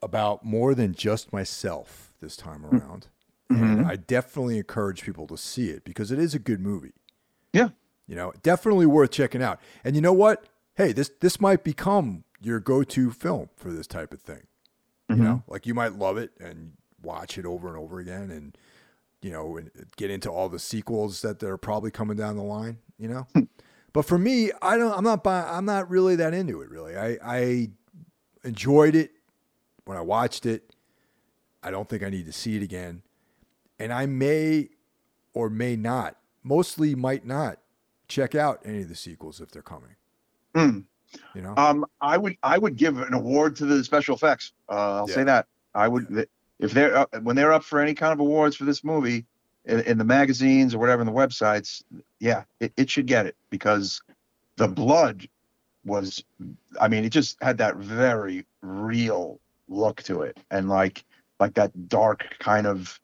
[0.01, 2.78] about more than just myself this time mm-hmm.
[2.78, 3.07] around,
[3.49, 3.88] and mm-hmm.
[3.88, 6.93] I definitely encourage people to see it because it is a good movie.
[7.53, 7.70] Yeah.
[8.07, 9.59] You know, definitely worth checking out.
[9.84, 10.45] And you know what?
[10.76, 14.47] Hey, this this might become your go-to film for this type of thing.
[15.09, 15.24] You mm-hmm.
[15.24, 18.57] know, like you might love it and watch it over and over again, and
[19.22, 22.78] you know, and get into all the sequels that are probably coming down the line.
[22.97, 23.43] You know, hmm.
[23.93, 24.97] But for me, I don't.
[24.97, 25.23] I'm not.
[25.23, 26.69] Buy, I'm not really that into it.
[26.69, 27.69] Really, I I
[28.43, 29.11] enjoyed it
[29.85, 30.75] when I watched it.
[31.63, 33.03] I don't think I need to see it again,
[33.79, 34.69] and I may
[35.33, 36.17] or may not.
[36.43, 37.59] Mostly, might not
[38.07, 39.95] check out any of the sequels if they're coming.
[40.55, 40.85] Mm.
[41.35, 44.53] You know, Um, I would I would give an award to the special effects.
[44.69, 45.15] Uh, I'll Yeah.
[45.15, 45.47] say that.
[45.75, 46.29] I would th-
[46.59, 49.25] if they're up, when they're up for any kind of awards for this movie
[49.66, 51.84] in, in the magazines or whatever in the websites.
[52.20, 54.01] Yeah, it, it should get it because
[54.57, 55.28] the blood
[55.86, 56.24] was.
[56.80, 61.03] I mean, it just had that very real look to it, and like
[61.39, 62.99] like that dark kind of.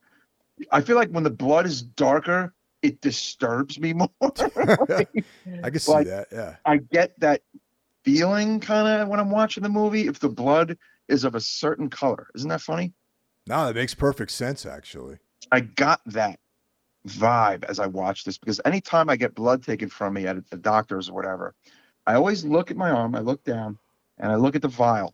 [0.72, 4.10] I feel like when the blood is darker, it disturbs me more.
[4.22, 6.28] I can see like- that.
[6.32, 7.42] Yeah, I get that
[8.04, 10.78] feeling kind of when I'm watching the movie if the blood
[11.08, 12.28] is of a certain color.
[12.36, 12.94] Isn't that funny?
[13.48, 14.66] no, that makes perfect sense.
[14.66, 15.18] Actually,
[15.52, 16.40] I got that
[17.08, 20.58] vibe as I watch this because anytime I get blood taken from me at the
[20.58, 21.56] doctor's or whatever,
[22.06, 23.78] I always look at my arm, I look down,
[24.18, 25.14] and I look at the vial.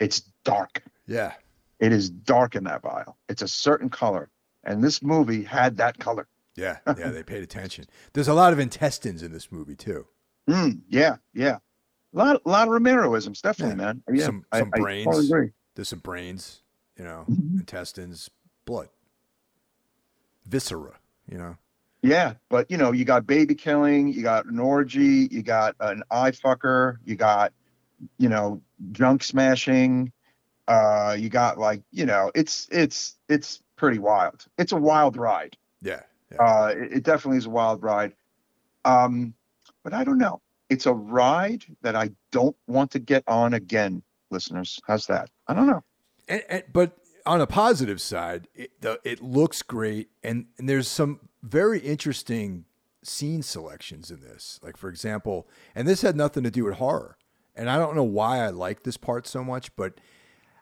[0.00, 0.82] It's dark.
[1.06, 1.32] yeah,
[1.78, 3.16] It is dark in that vial.
[3.28, 4.30] It's a certain color.
[4.64, 6.26] And this movie had that color.
[6.56, 7.10] yeah, yeah.
[7.10, 7.86] They paid attention.
[8.12, 10.06] There's a lot of intestines in this movie too.
[10.48, 11.58] Mm, yeah, yeah.
[12.14, 13.86] A lot, a lot of Romeroisms, definitely, Yeah.
[13.86, 14.02] man.
[14.12, 15.04] Yeah, Some- I- some I brains.
[15.06, 15.50] totally agree.
[15.74, 16.62] There's some brains,
[16.96, 17.60] you know, Mhm.
[17.60, 18.28] intestines,
[18.64, 18.88] blood,
[20.44, 20.98] viscera.
[21.32, 21.56] You know,
[22.02, 26.02] Yeah, but you know, you got baby killing, you got an orgy, you got an
[26.10, 27.54] eye fucker, you got,
[28.18, 28.60] you know,
[28.92, 30.12] junk smashing,
[30.68, 34.44] uh, you got like, you know, it's it's it's pretty wild.
[34.58, 35.56] It's a wild ride.
[35.80, 36.38] yeah, yeah.
[36.38, 38.12] Uh, it, it definitely is a wild ride.
[38.84, 39.32] Um,
[39.82, 40.42] but I don't know.
[40.68, 44.78] It's a ride that I don't want to get on again, listeners.
[44.86, 45.30] How's that?
[45.48, 45.82] I don't know.
[46.28, 46.92] and, and, but
[47.26, 52.64] on a positive side, it, the, it looks great, and, and there's some very interesting
[53.02, 54.60] scene selections in this.
[54.62, 57.16] Like for example, and this had nothing to do with horror,
[57.54, 59.94] and I don't know why I like this part so much, but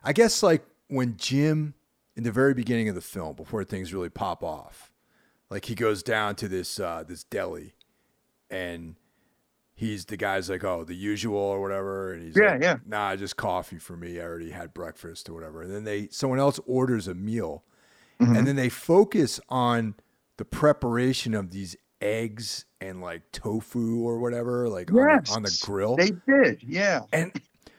[0.03, 1.73] I guess like when Jim
[2.15, 4.91] in the very beginning of the film before things really pop off.
[5.49, 7.73] Like he goes down to this uh, this deli,
[8.49, 8.95] and
[9.81, 12.77] he's the guy's like, oh, the usual or whatever, and he's Yeah, like, yeah.
[12.85, 14.19] nah, just coffee for me.
[14.19, 15.63] I already had breakfast or whatever.
[15.63, 17.63] And then they someone else orders a meal,
[18.21, 18.35] Mm-hmm.
[18.35, 19.95] and then they focus on
[20.37, 25.57] the preparation of these eggs and like tofu or whatever, like on, the, on the
[25.63, 25.95] grill.
[25.95, 27.01] They did, yeah.
[27.11, 27.31] And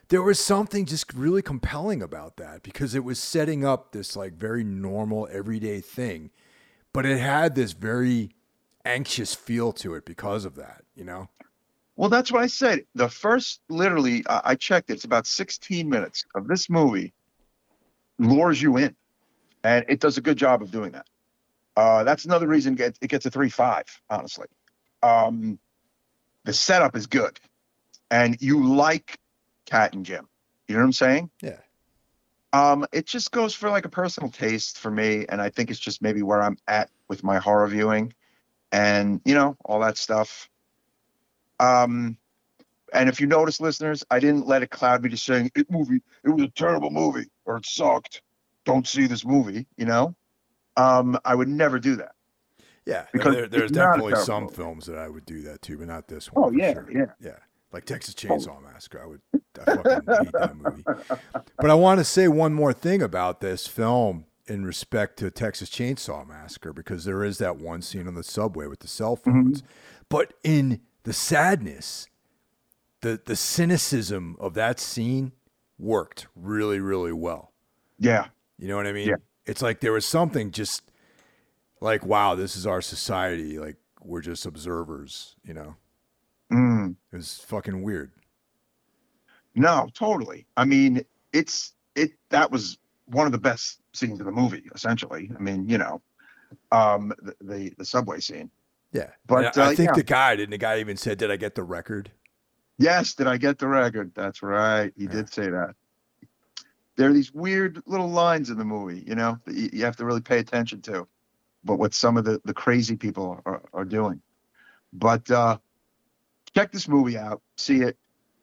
[0.08, 4.32] there was something just really compelling about that because it was setting up this like
[4.34, 6.30] very normal everyday thing,
[6.92, 8.30] but it had this very
[8.84, 11.28] anxious feel to it because of that, you know?
[11.96, 12.84] Well, that's what I said.
[12.94, 14.94] The first, literally, I, I checked it.
[14.94, 17.12] It's about 16 minutes of this movie
[18.18, 18.96] lures you in,
[19.64, 21.06] and it does a good job of doing that.
[21.76, 23.84] Uh, that's another reason it, it gets a three five.
[24.10, 24.46] Honestly,
[25.02, 25.58] um,
[26.44, 27.38] the setup is good,
[28.10, 29.18] and you like
[29.66, 30.28] Kat and Jim.
[30.68, 31.30] You know what I'm saying?
[31.40, 31.58] Yeah.
[32.52, 35.80] Um, it just goes for like a personal taste for me, and I think it's
[35.80, 38.12] just maybe where I'm at with my horror viewing,
[38.70, 40.50] and you know all that stuff.
[41.62, 42.16] Um,
[42.92, 46.02] and if you notice, listeners, I didn't let it cloud me to saying it movie.
[46.24, 48.20] It was a terrible movie or it sucked.
[48.64, 49.66] Don't see this movie.
[49.76, 50.14] You know,
[50.76, 52.12] um, I would never do that.
[52.84, 53.06] Yeah.
[53.12, 54.56] Because there, there's it's not a definitely some movie.
[54.56, 56.44] films that I would do that too, but not this one.
[56.44, 56.90] Oh, yeah, sure.
[56.92, 57.06] yeah.
[57.20, 57.36] Yeah.
[57.72, 59.02] Like Texas Chainsaw Massacre.
[59.02, 60.84] I would I fucking hate that movie.
[61.56, 65.70] But I want to say one more thing about this film in respect to Texas
[65.70, 69.62] Chainsaw Massacre because there is that one scene on the subway with the cell phones.
[70.10, 72.06] But in the sadness,
[73.00, 75.32] the the cynicism of that scene
[75.78, 77.52] worked really, really well.
[77.98, 78.26] Yeah,
[78.58, 79.08] You know what I mean?
[79.08, 79.16] Yeah.
[79.46, 80.82] It's like there was something just
[81.80, 83.58] like, wow, this is our society.
[83.58, 85.76] Like we're just observers, you know?
[86.52, 86.96] Mm.
[87.12, 88.12] It was fucking weird.
[89.54, 90.46] no, totally.
[90.56, 92.12] I mean, it's it.
[92.30, 94.64] That was one of the best scenes of the movie.
[94.74, 96.00] Essentially, I mean, you know,
[96.70, 98.50] um, the the, the subway scene.
[98.92, 99.10] Yeah.
[99.26, 99.92] But, I, uh, think yeah.
[99.94, 102.10] the guy didn't the guy even said, Did I get the record?
[102.78, 104.12] Yes, did I get the record?
[104.14, 104.92] That's right.
[104.96, 105.10] He Yeah.
[105.10, 105.74] did say that.
[106.96, 109.96] There are these weird little lines in the movie, you know, that you, you have
[109.96, 111.06] to really pay attention to.
[111.64, 114.20] But what some of the, the crazy people are, are doing.
[114.92, 115.58] But uh,
[116.54, 117.96] check this movie out, see it.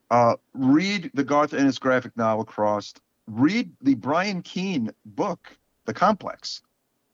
[0.10, 3.02] Uh, read the Garth Ennis graphic novel Crossed.
[3.28, 6.64] Read the Brian Keene book, The Complex,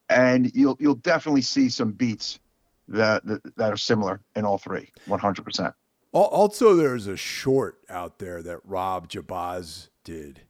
[0.10, 2.40] and you'll you'll definitely see some beats
[2.88, 5.74] that that, that are similar in all three, 100%.
[6.14, 10.42] Also, there's a short out there that Rob Jabbaz did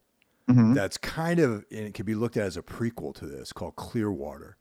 [0.47, 0.75] Mhm.
[0.75, 3.75] that's kind of, and it can be looked at as a prequel to this called
[3.75, 4.57] Clearwater.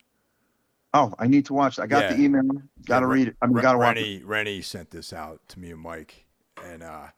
[0.94, 1.78] Oh, I need to watch.
[1.78, 2.16] I got Yeah.
[2.16, 2.42] the email.
[2.86, 3.36] Got to Yeah, read it.
[3.42, 4.00] I mean, Re- got to watch it.
[4.00, 6.24] Rennie, Rennie sent this out to me and Mike,
[6.64, 7.08] and uh,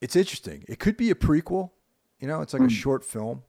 [0.00, 0.64] it's interesting.
[0.66, 1.70] It could be a prequel.
[2.18, 2.68] You know, it's like a Hmm.
[2.70, 3.44] short film,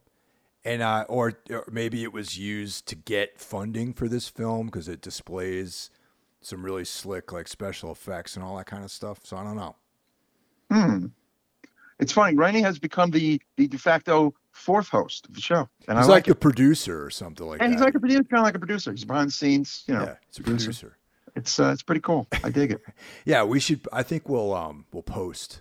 [0.64, 4.86] and uh, or, or maybe it was used to get funding for this film because
[4.86, 5.90] it displays
[6.40, 9.20] some really slick like special effects and all that kind of stuff.
[9.24, 9.76] So I don't know.
[10.70, 11.06] Hmm.
[11.98, 12.36] It's funny.
[12.36, 16.10] Rennie has become the the de facto fourth host of the show, and He's I
[16.10, 17.76] like, like the producer or something like And that.
[17.76, 18.92] he's like a producer, kind of like a producer.
[18.92, 19.84] He's behind the scenes.
[19.88, 20.66] You know, yeah, it's a producer.
[20.66, 20.96] producer.
[21.34, 22.28] it's uh, it's pretty cool.
[22.44, 22.80] I dig it.
[23.24, 23.80] Yeah, we should.
[23.92, 25.60] I think we'll um we'll post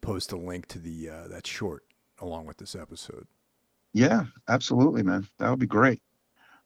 [0.00, 1.84] post a link to the uh, that short
[2.20, 3.28] along with this episode.
[3.92, 5.28] Yeah, absolutely, man.
[5.38, 6.02] That would be great.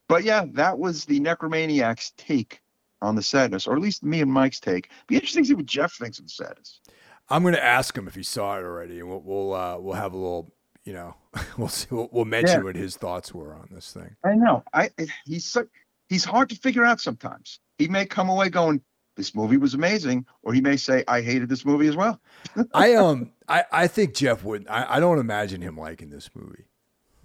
[0.09, 2.62] But yeah, that was the Necromaniacs take
[3.03, 4.91] on the sadness, or at least me and Mike's take.
[5.09, 6.81] Be interesting to see what Jeff thinks of the sadness.
[7.29, 9.95] I'm going to ask him if he saw it already, and we'll we'll uh, we'll
[9.95, 10.53] have a little,
[10.85, 11.15] you know,
[11.59, 12.65] we'll see, we'll, we'll mention Yeah.
[12.65, 14.17] what his thoughts were on this thing.
[14.25, 14.63] I know.
[14.73, 14.91] I
[15.27, 15.67] he's so,
[16.09, 17.61] he's hard to figure out sometimes.
[17.79, 18.81] He may come away going,
[19.17, 22.21] "This movie was amazing," or he may say, "I hated this movie as well."
[22.75, 24.67] I um I I think Jeff would.
[24.69, 26.65] I, I don't imagine him liking this movie.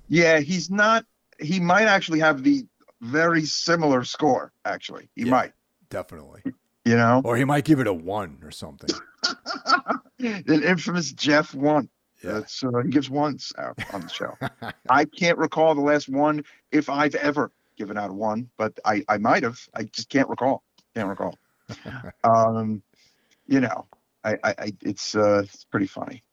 [0.08, 1.06] Yeah, he's not.
[1.40, 2.66] He might actually have the
[3.02, 4.54] very similar score.
[4.66, 5.32] Actually, he Yeah.
[5.32, 5.54] might.
[5.90, 6.42] Definitely,
[6.86, 8.90] You know, or he might give it a one or something.
[10.20, 11.90] An infamous Jeff one.
[12.24, 12.34] Yeah.
[12.34, 14.34] That's uh, he gives ones out on the show.
[14.90, 19.04] I can't recall the last one if I've ever given out a one, but I
[19.08, 19.60] I might have.
[19.74, 20.64] I just can't recall.
[20.96, 21.38] Can't recall.
[22.24, 22.82] um,
[23.46, 23.86] you know,
[24.24, 26.24] I I, I it's uh it's pretty funny,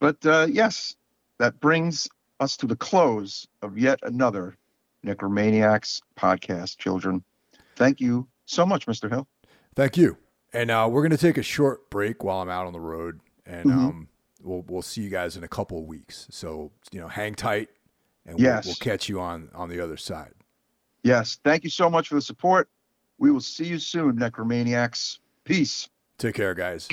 [0.00, 0.96] but uh, yes,
[1.38, 2.08] that brings
[2.40, 4.56] us to the close of yet another
[5.06, 6.78] Necromaniacs podcast.
[6.78, 7.22] Children,
[7.76, 9.10] thank you so much, Mr.
[9.10, 9.26] Hill.
[9.74, 10.16] Thank you.
[10.52, 13.20] And uh, we're going to take a short break while I'm out on the road,
[13.46, 13.72] and Mhm.
[13.72, 14.08] um,
[14.42, 16.26] we'll we'll see you guys in a couple of weeks.
[16.30, 17.70] So you know, hang tight,
[18.26, 18.66] and we'll, Yes.
[18.66, 20.34] we'll catch you on on the other side.
[21.02, 22.68] Yes, thank you so much for the support.
[23.18, 25.18] We will see you soon, Necromaniacs.
[25.44, 25.88] Peace.
[26.18, 26.86] Take care, guys.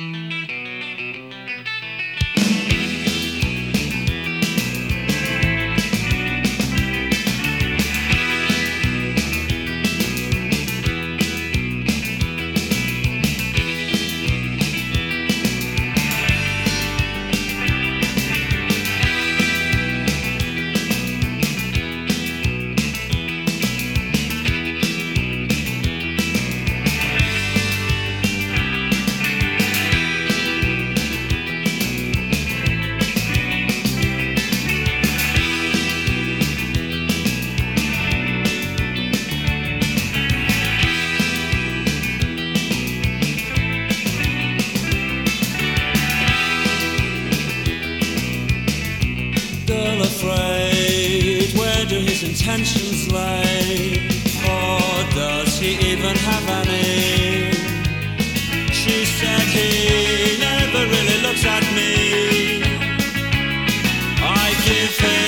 [64.90, 65.18] I